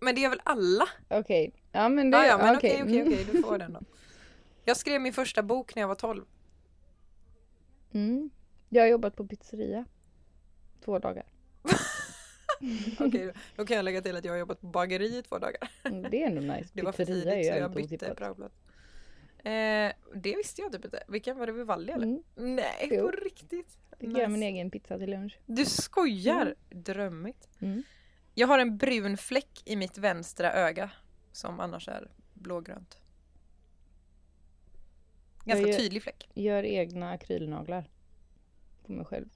Men 0.00 0.14
det 0.14 0.20
gör 0.20 0.30
väl 0.30 0.40
alla? 0.44 0.88
Okej, 1.08 1.52
ja 1.72 1.88
men 1.88 2.10
det... 2.10 2.18
Ja, 2.18 2.26
ja 2.26 2.36
men 2.38 2.56
okej. 2.56 2.82
okej, 2.82 3.02
okej, 3.02 3.26
du 3.32 3.42
får 3.42 3.58
den 3.58 3.72
då. 3.72 3.80
Jag 4.64 4.76
skrev 4.76 5.00
min 5.00 5.12
första 5.12 5.42
bok 5.42 5.74
när 5.74 5.82
jag 5.82 5.88
var 5.88 5.94
12. 5.94 6.24
Mm. 7.94 8.30
Jag 8.68 8.82
har 8.82 8.88
jobbat 8.88 9.16
på 9.16 9.26
pizzeria. 9.26 9.84
Två 10.86 10.98
dagar. 10.98 11.24
Okej, 13.00 13.32
då 13.56 13.64
kan 13.66 13.76
jag 13.76 13.84
lägga 13.84 14.02
till 14.02 14.16
att 14.16 14.24
jag 14.24 14.32
har 14.32 14.38
jobbat 14.38 14.60
på 14.60 14.66
bageri 14.66 15.18
i 15.18 15.22
två 15.22 15.38
dagar. 15.38 15.70
Mm, 15.84 16.02
Det 16.10 16.22
är 16.22 16.26
ändå 16.26 16.40
nice. 16.54 16.70
Det 16.72 16.82
var 16.82 16.92
för 16.92 17.04
tidigt 17.04 17.46
så 17.46 17.52
jag 17.58 17.72
bytte 17.74 18.14
praoplats. 18.14 18.54
Eh, 19.38 19.92
det 20.14 20.36
visste 20.36 20.62
jag 20.62 20.72
typ 20.72 20.84
inte. 20.84 21.04
Vilken 21.08 21.38
var 21.38 21.46
det 21.46 21.52
vid 21.52 21.66
Valli 21.66 21.92
eller? 21.92 22.06
Mm. 22.06 22.22
Nej, 22.56 22.88
Jo. 22.90 23.06
på 23.06 23.10
riktigt? 23.10 23.78
Fick 24.00 24.18
göra 24.18 24.28
min 24.28 24.42
egen 24.42 24.70
pizza 24.70 24.98
till 24.98 25.10
lunch. 25.10 25.38
Du 25.46 25.64
skojar! 25.64 26.54
Drömmigt. 26.70 27.48
Mm. 27.60 27.82
Jag 28.34 28.46
har 28.46 28.58
en 28.58 28.76
brun 28.76 29.16
fläck 29.16 29.62
i 29.64 29.76
mitt 29.76 29.98
vänstra 29.98 30.52
öga 30.52 30.90
som 31.32 31.60
annars 31.60 31.88
är 31.88 32.10
blågrönt. 32.34 32.98
Ganska 35.44 35.60
Jag 35.62 35.70
gör- 35.70 35.78
tydlig 35.78 36.02
fläck. 36.02 36.28
Gör 36.34 36.62
egna 36.62 37.10
akrylnaglar. 37.10 37.90
På 38.86 38.92
mig 38.92 39.04
själv. 39.06 39.28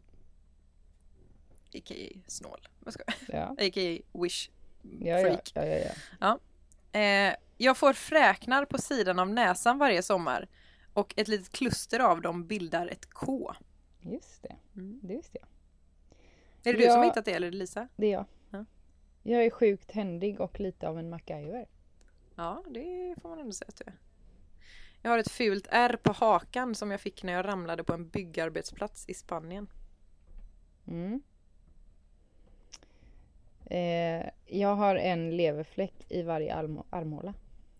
A.k.a. 1.74 2.18
snål. 2.26 2.68
Jag 2.85 2.92
skojar. 2.92 3.14
Ja, 3.28 3.42
A.k.a. 3.66 4.18
wish 4.22 4.50
ja, 4.83 5.18
ja. 5.18 5.20
freak. 5.20 5.52
ja, 5.54 5.64
ja, 5.64 5.90
ja. 6.20 6.38
Eh, 7.00 7.35
jag 7.56 7.76
får 7.76 7.92
fräknar 7.92 8.64
på 8.64 8.78
sidan 8.78 9.18
av 9.18 9.28
näsan 9.30 9.78
varje 9.78 10.02
sommar 10.02 10.48
och 10.92 11.14
ett 11.16 11.28
litet 11.28 11.50
kluster 11.52 12.00
av 12.00 12.20
dem 12.22 12.46
bildar 12.46 12.87
ett 12.87 13.11
K. 13.11 13.54
Just 14.00 14.42
det. 14.42 14.56
Mm. 14.76 15.00
Det 15.02 15.16
visste 15.16 15.38
jag. 15.40 15.48
Är 16.62 16.72
det 16.72 16.78
du 16.78 16.85
Ja. 16.85 16.90
som 16.92 16.98
har 16.98 17.06
hittat 17.06 17.24
det 17.24 17.33
eller 17.33 17.50
Lisa? 17.50 17.88
Det 17.96 18.06
är 18.06 18.12
jag. 18.12 18.24
Ja. 18.50 18.64
Jag 19.22 19.44
är 19.44 19.50
sjukt 19.50 19.90
händig 19.90 20.40
och 20.40 20.61
lite 20.61 20.88
av 20.88 20.98
en 20.98 21.11
MacGyver. 21.11 21.68
Ja, 22.35 22.64
det 22.68 23.14
får 23.22 23.28
man 23.28 23.38
ändå 23.38 23.52
säga 23.52 23.68
att 23.68 23.76
du 23.76 23.85
är. 23.87 23.94
Jag 25.02 25.11
har 25.11 25.18
ett 25.18 25.30
fult 25.30 25.66
R 25.70 25.98
på 26.02 26.12
hakan 26.12 26.74
som 26.74 26.90
jag 26.90 27.00
fick 27.00 27.22
när 27.22 27.33
jag 27.33 27.46
ramlade 27.46 27.85
på 27.85 27.92
en 27.92 28.09
byggarbetsplats 28.09 29.04
i 29.09 29.14
Spanien. 29.14 29.70
Mm. 30.87 31.22
Eh, 33.70 34.26
jag 34.46 34.74
har 34.74 34.96
en 34.96 35.37
leverfläck 35.37 35.94
i 36.09 36.22
varje 36.22 36.54
arm- 36.54 36.85
armhåla. 36.90 37.35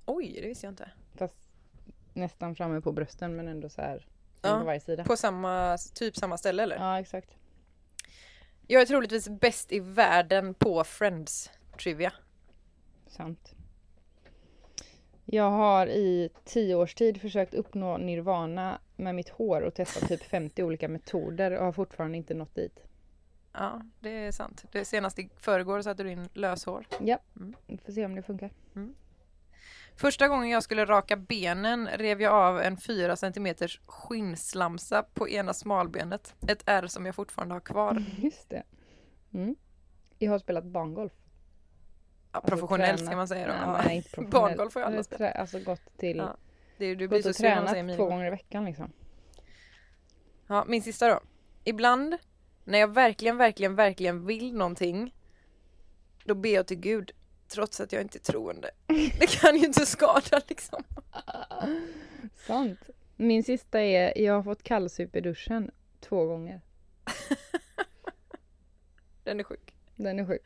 Oj, 0.07 0.38
det 0.42 0.48
visste 0.48 0.66
jag 0.66 0.72
inte. 0.72 0.90
Fast 1.14 1.35
nästan 2.14 2.55
framme 2.55 2.81
på 2.81 2.92
brösten 2.92 3.37
men 3.37 3.48
ändå 3.48 3.68
så 3.68 3.83
här. 3.83 4.07
Ja, 4.42 4.59
På 4.59 4.64
varje 4.64 4.81
sida. 4.81 5.05
På 5.05 5.16
samma, 5.16 5.79
typ 5.94 6.16
samma 6.16 6.38
ställe 6.38 6.62
eller? 6.62 6.76
Ja, 6.76 7.00
exakt. 7.00 7.31
Jag 8.66 8.83
är 8.83 8.87
troligtvis 8.87 9.29
bäst 9.29 9.72
i 9.72 9.81
världen 9.81 10.55
på 10.55 10.85
Friends 10.85 11.50
Trivia. 11.83 12.12
Sant. 13.07 13.55
Jag 15.24 15.50
har 15.50 15.87
i 15.87 16.31
tio 16.44 16.74
års 16.74 16.94
tid 16.94 17.20
försökt 17.20 17.55
uppnå 17.55 17.96
nirvana 17.96 18.81
med 18.96 19.14
mitt 19.14 19.29
hår 19.29 19.61
och 19.62 19.74
testat 19.74 20.09
typ 20.09 20.22
50 20.22 20.62
olika 20.62 20.88
metoder 20.88 21.50
och 21.50 21.64
har 21.64 21.72
fortfarande 21.72 22.16
inte 22.16 22.35
nått 22.35 22.55
dit. 22.55 22.81
Ja, 23.53 23.81
det 24.01 24.11
är 24.11 24.33
sant. 24.33 24.65
Det 24.73 24.85
senast 24.85 25.19
i 25.19 25.31
förrgår 25.37 25.83
satte 25.83 26.03
du 26.03 26.11
in 26.11 26.29
löshår. 26.33 26.87
Ja, 27.01 27.19
Mm. 27.37 27.55
vi 27.67 27.79
får 27.79 27.93
se 27.93 28.05
om 28.05 28.15
det 28.15 28.23
funkar. 28.23 28.51
Första 29.97 30.29
gången 30.29 30.51
jag 30.51 30.63
skulle 30.63 30.85
raka 30.85 31.17
benen 31.17 31.89
rev 31.89 32.23
jag 32.23 32.33
av 32.33 32.61
en 32.61 32.77
4 32.77 33.17
cm 33.17 33.55
skinnslamsa 33.87 35.03
på 35.03 35.29
ena 35.29 35.55
smalbenet. 35.55 36.35
Ett 36.49 36.63
ärr 36.67 36.87
som 36.87 37.07
jag 37.07 37.15
fortfarande 37.15 37.55
har 37.55 37.61
kvar. 37.61 38.05
Just 38.19 38.51
det. 38.51 38.63
Mm. 39.35 39.57
Jag 40.19 40.31
har 40.31 40.39
spelat 40.39 40.65
bangolf. 40.65 41.13
Ja, 41.13 42.39
Alltså 42.39 42.51
professionellt 42.51 42.99
tränat- 42.99 43.07
ska 43.07 43.17
man 43.17 43.29
säga 43.29 43.47
då. 43.47 43.73
Nej, 43.73 43.83
nej, 43.87 43.97
inte 43.97 44.11
professionellt. 44.15 44.33
Barngolf 44.57 44.75
har 44.75 44.83
alla 44.83 44.93
Eller 44.93 45.03
spelat. 45.03 45.21
trä- 45.35 45.41
Alltså 45.41 45.59
gått 45.61 45.97
till... 45.99 46.17
Ja, 46.17 46.37
Det 46.79 46.87
du 46.95 46.97
blir 46.97 47.09
gått 47.09 47.23
så 47.23 47.31
och 47.31 47.37
tränat 47.37 47.97
två 47.97 48.07
gånger 48.07 48.27
i 48.27 48.31
veckan 48.31 48.65
liksom. 48.65 48.93
Ja, 50.47 50.65
min 50.69 50.83
sista 50.83 51.09
då. 51.09 51.21
Ibland 51.65 52.17
när 52.70 52.78
jag 52.78 52.94
verkligen, 52.94 53.37
verkligen, 53.37 53.74
verkligen 53.74 54.26
vill 54.26 54.54
någonting 54.54 55.14
då 56.24 56.35
ber 56.35 56.54
jag 56.54 56.66
till 56.66 56.80
Gud 56.80 57.11
trots 57.48 57.80
att 57.80 57.92
jag 57.92 58.02
inte 58.02 58.18
är 58.18 58.20
troende. 58.20 58.70
Det 59.18 59.40
kan 59.40 59.56
ju 59.56 59.66
inte 59.66 59.87
skada 59.87 60.40
liksom. 60.48 60.83
Sant. 62.46 62.80
Min 63.16 63.44
sista 63.44 63.80
är, 63.80 64.18
jag 64.18 64.35
har 64.35 64.42
fått 64.42 64.62
kallsup 64.62 65.16
i 65.16 65.20
duschen 65.20 65.70
två 66.00 66.24
gånger. 66.24 66.61
Den 69.24 69.40
är 69.40 69.44
sjuk. 69.44 69.74
Den 69.96 70.18
är 70.18 70.26
sjuk. 70.26 70.42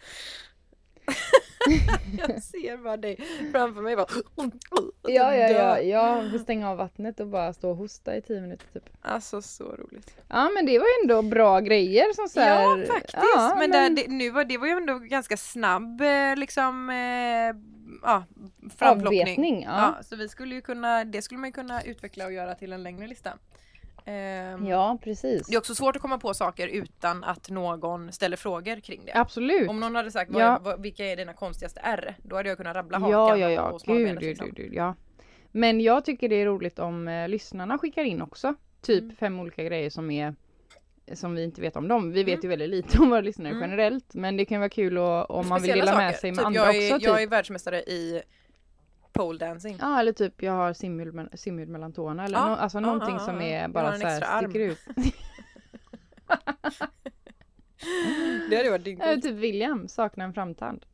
Jag 2.19 2.43
ser 2.43 2.77
bara 2.77 2.97
dig 2.97 3.19
framför 3.53 3.83
mig 3.83 3.97
bara. 3.97 4.07
Ja, 5.03 5.35
ja, 5.35 5.49
ja. 5.49 5.81
Jag 5.81 6.31
får 6.31 6.39
stänga 6.39 6.71
av 6.71 6.77
vattnet 6.77 7.21
och 7.21 7.27
bara 7.27 7.53
stå 7.53 7.71
och 7.71 7.77
hosta 7.77 8.17
i 8.17 8.23
tio 8.23 8.41
minuter 8.41 8.67
typ. 8.73 8.89
Alltså 9.03 9.43
så 9.43 9.65
roligt. 9.65 10.17
Ja, 10.29 10.51
men 10.55 10.67
det 10.67 10.79
var 10.79 10.87
ju 10.87 11.03
ändå 11.03 11.23
bra 11.23 11.61
grejer 11.61 12.13
som 12.13 12.29
så 12.29 12.41
här, 12.41 12.63
Ja 12.63 12.87
faktiskt. 12.87 13.19
Ja, 13.35 13.57
men 13.59 13.71
Det, 13.71 13.89
det, 14.03 14.09
nu 14.09 14.31
var, 14.31 14.45
det 14.45 14.59
var 14.59 14.67
ju 14.67 14.73
ändå 14.73 14.99
ganska 14.99 15.37
snabb 15.37 16.01
eh, 16.01 16.37
liksom 16.37 16.91
eh, 16.91 17.57
ja, 18.03 18.25
framplockning. 18.77 19.23
Avbetning, 19.23 19.63
ja. 19.63 19.95
Ja, 19.97 20.03
så 20.03 20.17
vi 20.17 20.29
skulle 20.29 20.55
ju 20.55 20.61
kunna, 20.61 21.05
det 21.05 21.23
skulle 21.23 21.41
man 21.41 21.49
ju 21.49 21.53
kunna 21.53 21.83
utveckla 21.83 22.25
och 22.27 22.33
göra 22.33 22.55
till 22.55 22.73
en 22.73 22.83
längre 22.83 23.07
lista. 23.07 23.33
Ehm, 24.05 24.67
Ja, 24.67 24.99
precis. 25.05 25.47
Det 25.47 25.55
är 25.55 25.59
också 25.59 25.75
svårt 25.75 25.97
att 25.97 26.03
komma 26.03 26.19
på 26.19 26.35
saker 26.35 26.69
utan 26.69 27.25
att 27.25 27.51
någon 27.51 28.13
ställer 28.13 28.37
frågor 28.37 28.81
kring 28.81 29.03
det. 29.05 29.13
Absolut. 29.15 29.69
Om 29.71 29.81
någon 29.81 29.95
hade 29.95 30.11
sagt 30.11 30.31
vad, 30.31 30.43
Ja. 30.43 30.59
vad, 30.63 30.83
vilka 30.83 31.05
är 31.07 31.17
dina 31.17 31.33
konstigaste 31.33 31.81
R? 31.83 32.17
Då 32.23 32.37
hade 32.37 32.49
jag 32.49 32.59
kunnat 32.59 32.77
rabbla 32.77 32.99
hakan 32.99 33.13
Ja, 33.13 33.37
ja, 33.37 33.51
ja. 33.51 33.63
och 33.71 33.81
smalbenet. 33.81 34.21
Gud, 34.21 34.29
liksom. 34.29 34.47
gud, 34.47 34.57
gud, 34.57 34.75
ja. 34.75 34.95
Men 35.53 35.81
jag 35.81 36.05
tycker 36.05 36.29
det 36.29 36.35
är 36.37 36.47
roligt 36.47 36.79
om 36.79 37.09
eh, 37.09 37.29
lyssnarna 37.29 37.79
skickar 37.79 38.05
in 38.05 38.23
också. 38.23 38.55
Typ 38.83 39.03
Mm. 39.03 39.17
fem 39.17 39.41
olika 39.41 39.65
grejer 39.65 39.91
som 39.91 40.11
är 40.11 40.35
som 41.13 41.35
vi 41.35 41.45
inte 41.45 41.61
vet 41.61 41.77
om 41.77 41.89
dem. 41.89 42.13
Vi 42.13 42.25
vet 42.25 42.45
ju 42.45 42.49
väldigt 42.49 42.69
lite 42.71 42.99
om 42.99 43.11
våra 43.11 43.21
lyssnare 43.21 43.49
Mm. 43.55 43.63
generellt. 43.63 44.15
Men 44.15 44.37
det 44.37 44.45
kan 44.45 44.61
vara 44.61 44.69
kul 44.69 44.99
och, 44.99 45.31
om 45.31 45.49
man 45.49 45.63
vill 45.63 45.71
Speciella 45.71 45.85
dela 45.93 45.97
med 46.05 46.11
saker. 46.15 46.21
sig 46.21 46.31
med 46.31 46.39
typ, 46.39 46.47
andra 46.47 46.61
jag 46.61 46.75
är, 46.77 46.95
också. 46.95 47.07
Jag 47.09 47.17
typ. 47.19 47.27
är 47.27 47.31
världsmästare 47.31 47.81
i 47.83 48.23
pole 49.15 49.39
dancing. 49.39 49.77
Ja 49.81 50.01
eller 50.01 50.13
typ 50.13 50.43
jag 50.43 50.53
har 50.53 50.73
simhud, 50.73 51.29
simhud 51.35 51.69
mellan 51.69 51.93
tårna 51.93 52.25
eller 52.25 52.39
Ja, 52.39 52.47
nå- 52.49 52.55
alltså 52.55 52.77
ja, 52.79 52.81
någonting 52.81 53.15
ja, 53.15 53.19
som 53.21 53.41
är 53.41 53.69
bara 53.69 53.99
så 53.99 54.07
här 54.07 54.43
sticker 54.43 54.61
ut. 54.61 54.79
Det 58.51 58.57
hade 58.57 58.71
varit 58.71 58.85
dyngcoolt. 58.85 59.23
typ 59.23 59.35
William 59.35 59.89
saknar 59.89 60.25
en 60.25 60.35
framtand. 60.35 60.85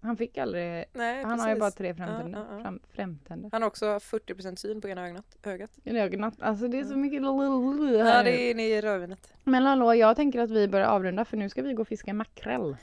Han 0.00 0.16
fick 0.16 0.38
aldrig, 0.38 0.84
Nej, 0.92 1.24
han 1.24 1.40
har 1.40 1.48
ju 1.48 1.54
precis. 1.54 1.60
bara 1.60 1.70
tre 1.70 1.94
framtänder. 1.94 2.38
Ja, 2.38 2.46
ja, 2.50 2.56
ja. 2.56 2.62
Fram, 2.62 2.80
framtänder. 2.92 3.48
Han 3.52 3.62
har 3.62 3.68
också 3.68 3.84
40% 3.86 4.56
syn 4.56 4.80
på 4.80 4.88
ena 4.88 5.08
ögat. 5.08 5.36
ögat. 5.42 5.70
I 5.84 5.98
ögonen. 5.98 6.32
Alltså 6.40 6.68
det 6.68 6.78
är 6.78 6.84
så 6.84 6.96
mycket 6.96 7.22
Ja, 7.22 8.04
här 8.04 8.24
det 8.24 8.30
är 8.30 8.50
inne 8.50 8.66
i 8.66 8.80
rödvinet. 8.80 9.32
Men 9.44 9.62
hallå, 9.62 9.94
jag 9.94 10.16
tänker 10.16 10.40
att 10.40 10.50
vi 10.50 10.68
börjar 10.68 10.86
avrunda 10.86 11.24
för 11.24 11.36
nu 11.36 11.48
ska 11.48 11.62
vi 11.62 11.72
gå 11.74 11.82
och 11.82 11.88
fiska 11.88 12.14
makrill. 12.14 12.76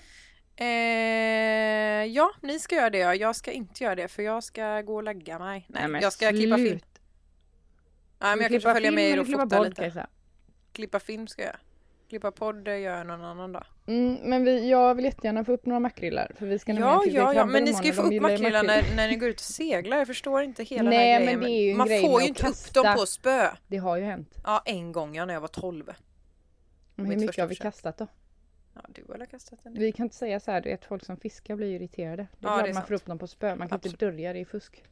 Eh, 0.55 0.65
ja, 2.05 2.31
ni 2.41 2.59
ska 2.59 2.75
göra 2.75 2.89
det. 2.89 2.97
ja. 2.97 3.15
Jag 3.15 3.35
ska 3.35 3.51
inte 3.51 3.83
göra 3.83 3.95
det 3.95 4.07
för 4.07 4.23
jag 4.23 4.43
ska 4.43 4.81
gå 4.81 4.95
och 4.95 5.03
lägga 5.03 5.39
mig. 5.39 5.65
Nej, 5.69 5.87
men 5.87 6.01
jag 6.01 6.13
ska 6.13 6.29
klippa 6.29 6.55
film. 6.55 6.67
slut. 6.69 6.85
Nej, 8.19 8.35
men 8.35 8.41
jag 8.41 8.51
kanske 8.51 8.73
följer 8.73 8.91
film 8.91 8.95
med 8.95 9.09
er 9.09 9.19
och 9.19 9.25
klippa 9.25 9.41
fota 9.41 9.57
podd, 9.57 9.67
lite. 9.67 9.81
Kajsa? 9.81 10.07
Klippa 10.71 10.99
film 10.99 11.27
ska 11.27 11.41
jag. 11.43 11.55
Klippa 12.09 12.31
podd 12.31 12.67
gör 12.67 13.03
någon 13.03 13.23
annan 13.23 13.51
dag. 13.51 13.65
Mm, 13.87 14.17
men 14.23 14.43
vi, 14.43 14.69
jag 14.69 14.95
vill 14.95 15.05
jättegärna 15.05 15.45
få 15.45 15.51
upp 15.51 15.65
några 15.65 15.79
makrillar 15.79 16.31
för 16.39 16.45
vi 16.45 16.59
ska 16.59 16.73
Ja, 16.73 17.03
ja, 17.05 17.33
ja, 17.33 17.45
men 17.45 17.63
ni 17.63 17.73
ska 17.73 17.87
ju 17.87 17.93
få 17.93 18.01
upp 18.01 18.21
makrillar 18.21 18.63
makrill. 18.63 18.85
när, 18.89 18.95
när 18.95 19.07
ni 19.07 19.15
går 19.15 19.29
ut 19.29 19.35
och 19.35 19.41
seglar. 19.41 19.97
Jag 19.97 20.07
förstår 20.07 20.41
inte 20.43 20.63
hela 20.63 20.89
Nej, 20.89 21.19
den 21.19 21.27
här 21.27 21.35
men 21.35 21.43
grejen. 21.43 21.51
det 21.51 21.67
är 21.67 21.71
ju 21.71 21.75
Man 21.75 21.87
grej 21.87 22.01
får 22.01 22.21
ju 22.21 22.27
inte 22.27 22.47
upp 22.47 22.73
dem 22.73 22.95
på 22.97 23.05
spö. 23.05 23.49
Det 23.67 23.77
har 23.77 23.97
ju 23.97 24.03
hänt. 24.03 24.35
Ja, 24.43 24.61
en 24.65 24.91
gång 24.91 25.15
ja, 25.15 25.25
när 25.25 25.33
jag 25.33 25.41
var 25.41 25.47
12. 25.47 25.91
Men 26.95 27.05
hur 27.05 27.15
mycket 27.17 27.37
har 27.37 27.47
vi 27.47 27.55
kastat 27.55 27.97
då? 27.97 28.07
Ja, 28.73 28.81
du 28.87 29.03
har 29.09 29.25
kastat 29.25 29.59
en 29.65 29.73
del. 29.73 29.83
Vi 29.83 29.91
kan 29.91 30.03
inte 30.05 30.15
säga 30.15 30.39
så 30.39 30.51
här, 30.51 30.61
du 30.61 30.69
vet 30.69 30.85
folk 30.85 31.05
som 31.05 31.17
fiskar 31.17 31.55
blir 31.55 31.75
irriterade. 31.75 32.27
Det 32.39 32.47
är 32.47 32.49
Ja, 32.49 32.55
klart 32.55 32.63
det 32.63 32.69
är 32.69 32.73
man 32.73 32.81
sant. 32.81 32.87
får 32.87 32.95
upp 32.95 33.05
dem 33.05 33.19
på 33.19 33.27
spö, 33.27 33.55
man 33.55 33.67
kan 33.69 33.75
Absolut. 33.75 33.93
inte 33.93 34.05
dölja 34.05 34.33
det 34.33 34.39
i 34.39 34.45
fusk. 34.45 34.83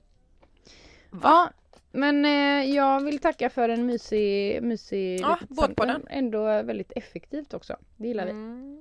Ja, 1.24 1.50
men 1.92 2.26
eh, 2.26 2.76
jag 2.76 3.04
vill 3.04 3.20
tacka 3.20 3.50
för 3.50 3.70
en 3.70 3.86
mysig, 3.86 4.64
mysig 4.64 5.20
Ja, 5.22 5.40
båtpodden. 5.50 6.08
Ändå 6.10 6.44
väldigt 6.44 6.92
effektivt 6.96 7.54
också. 7.54 7.78
Det 7.98 8.08
gillar 8.08 8.26
vi. 8.26 8.32
Mm. 8.32 8.78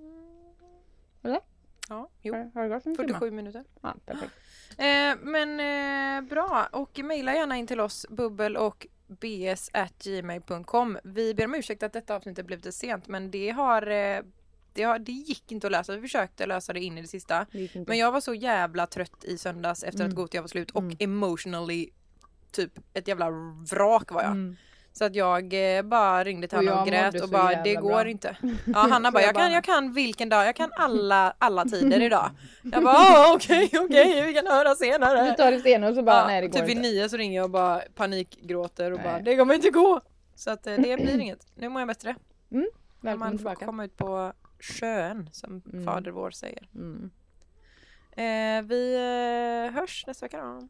Eller? 1.23 1.41
Ja, 1.89 2.09
jo. 2.23 2.35
Har, 2.35 2.51
har 2.55 2.63
det 2.63 2.69
gått 2.69 2.87
en 2.87 2.97
timme? 2.97 3.09
47 3.09 3.31
minuter. 3.31 3.65
Ja, 3.83 3.95
perfekt. 4.07 4.33
Eh, 4.71 5.17
men 5.23 5.61
eh, 5.61 6.29
bra, 6.29 6.69
och 6.73 6.99
mejla 7.05 7.35
gärna 7.35 7.57
in 7.57 7.67
till 7.67 7.81
oss 7.81 8.07
bubbel 8.11 8.57
och 8.57 8.87
bs@gmail.com. 9.09 10.99
Vi 11.05 11.35
ber 11.35 11.45
om 11.45 11.55
ursäkt 11.55 11.83
att 11.83 11.93
detta 11.93 12.17
avsnitt 12.17 12.39
är 12.39 12.43
blivit 12.43 12.65
lite 12.65 12.77
sent 12.77 13.09
men 13.09 13.31
det 13.31 13.51
har, 13.51 13.87
eh, 13.87 14.21
det 14.73 14.99
det 14.99 15.13
gick 15.13 15.53
inte 15.53 15.67
att 15.67 15.71
lösa. 15.73 15.95
Vi 15.97 16.01
försökte 16.01 16.47
lösa 16.47 16.73
det 16.73 16.81
in 16.81 16.99
i 16.99 17.03
det 17.03 17.09
sista. 17.09 17.47
Det. 17.53 17.75
Men 17.89 17.99
jag 17.99 18.13
var 18.13 18.21
så 18.21 18.35
jävla 18.35 18.87
trött 18.87 19.25
i 19.25 19.39
söndags 19.39 19.83
efter 19.85 20.01
Mm. 20.01 20.09
att 20.09 20.15
Gothia 20.17 20.41
var 20.41 20.49
slut 20.49 20.71
och 20.71 20.83
Mm. 20.83 20.97
emotionally 21.01 21.89
typ 22.53 22.73
ett 22.95 23.09
jävla 23.09 23.31
vrak 23.71 24.11
var 24.13 24.23
jag. 24.23 24.31
Mm. 24.31 24.57
Så 24.93 25.05
att 25.05 25.15
jag 25.15 25.77
eh, 25.77 25.83
bara 25.83 26.25
ringde 26.25 26.49
till 26.49 26.59
Och 26.59 26.65
honom 26.65 26.79
jag 26.79 27.05
och 27.05 27.13
grät 27.13 27.23
och 27.23 27.29
bara 27.29 27.63
det 27.63 27.75
går 27.75 27.89
bra." 27.91 28.09
inte. 28.09 28.37
Ja 28.67 28.79
Hanna 28.91 29.11
bara 29.11 29.21
jag 29.23 29.29
jag 29.29 29.35
kan, 29.37 29.53
jag 29.53 29.65
kan 29.65 29.93
vilken 29.93 30.29
dag, 30.29 30.47
jag 30.47 30.57
kan 30.57 30.71
alla, 30.77 31.35
alla 31.39 31.65
tider 31.65 32.01
idag. 32.03 32.31
Jag 32.73 32.85
bara 32.85 32.95
"Ah, 32.95 33.33
okej 33.35 33.71
okej 33.75 34.23
vi 34.27 34.35
kan 34.35 34.47
höra 34.47 34.69
Vi 34.69 34.77
senare. 34.87 35.35
tar 35.37 35.51
det 35.51 35.61
senare 35.61 35.91
och 35.91 35.97
så 35.97 36.03
bara, 36.03 36.17
Ja, 36.17 36.27
nej 36.27 36.41
det 36.41 36.47
går 36.49 36.59
typ 36.59 36.69
vid 36.69 36.77
inte. 36.77 36.89
nio 36.89 37.09
så 37.09 37.17
ringer 37.17 37.37
jag 37.37 37.45
och 37.45 37.51
bara 37.51 37.83
panikgråter 37.95 38.91
och 38.93 38.99
Nej. 38.99 39.07
bara 39.09 39.19
det 39.19 39.37
kommer 39.37 39.55
inte 39.55 39.71
gå. 39.71 40.01
Så 40.35 40.51
att 40.51 40.67
eh, 40.67 40.75
det 40.75 40.97
blir 40.97 41.19
inget. 41.21 41.47
Nu 41.55 41.69
mår 41.69 41.81
jag 41.81 41.89
bättre. 41.89 42.15
Välkommen 43.01 43.19
Man 43.19 43.37
tillbaka. 43.37 43.67
komma 43.67 43.85
ut 43.85 43.97
på 43.97 44.33
sjön 44.61 45.29
som 45.33 45.63
Mm. 45.73 45.85
fader 45.85 46.11
vår 46.11 46.31
säger. 46.31 46.69
Mm. 46.75 47.11
Eh, 48.13 48.63
vi 48.69 48.95
eh, 48.95 49.75
hörs 49.75 50.05
nästa 50.07 50.25
vecka 50.27 50.41
då. 50.41 50.69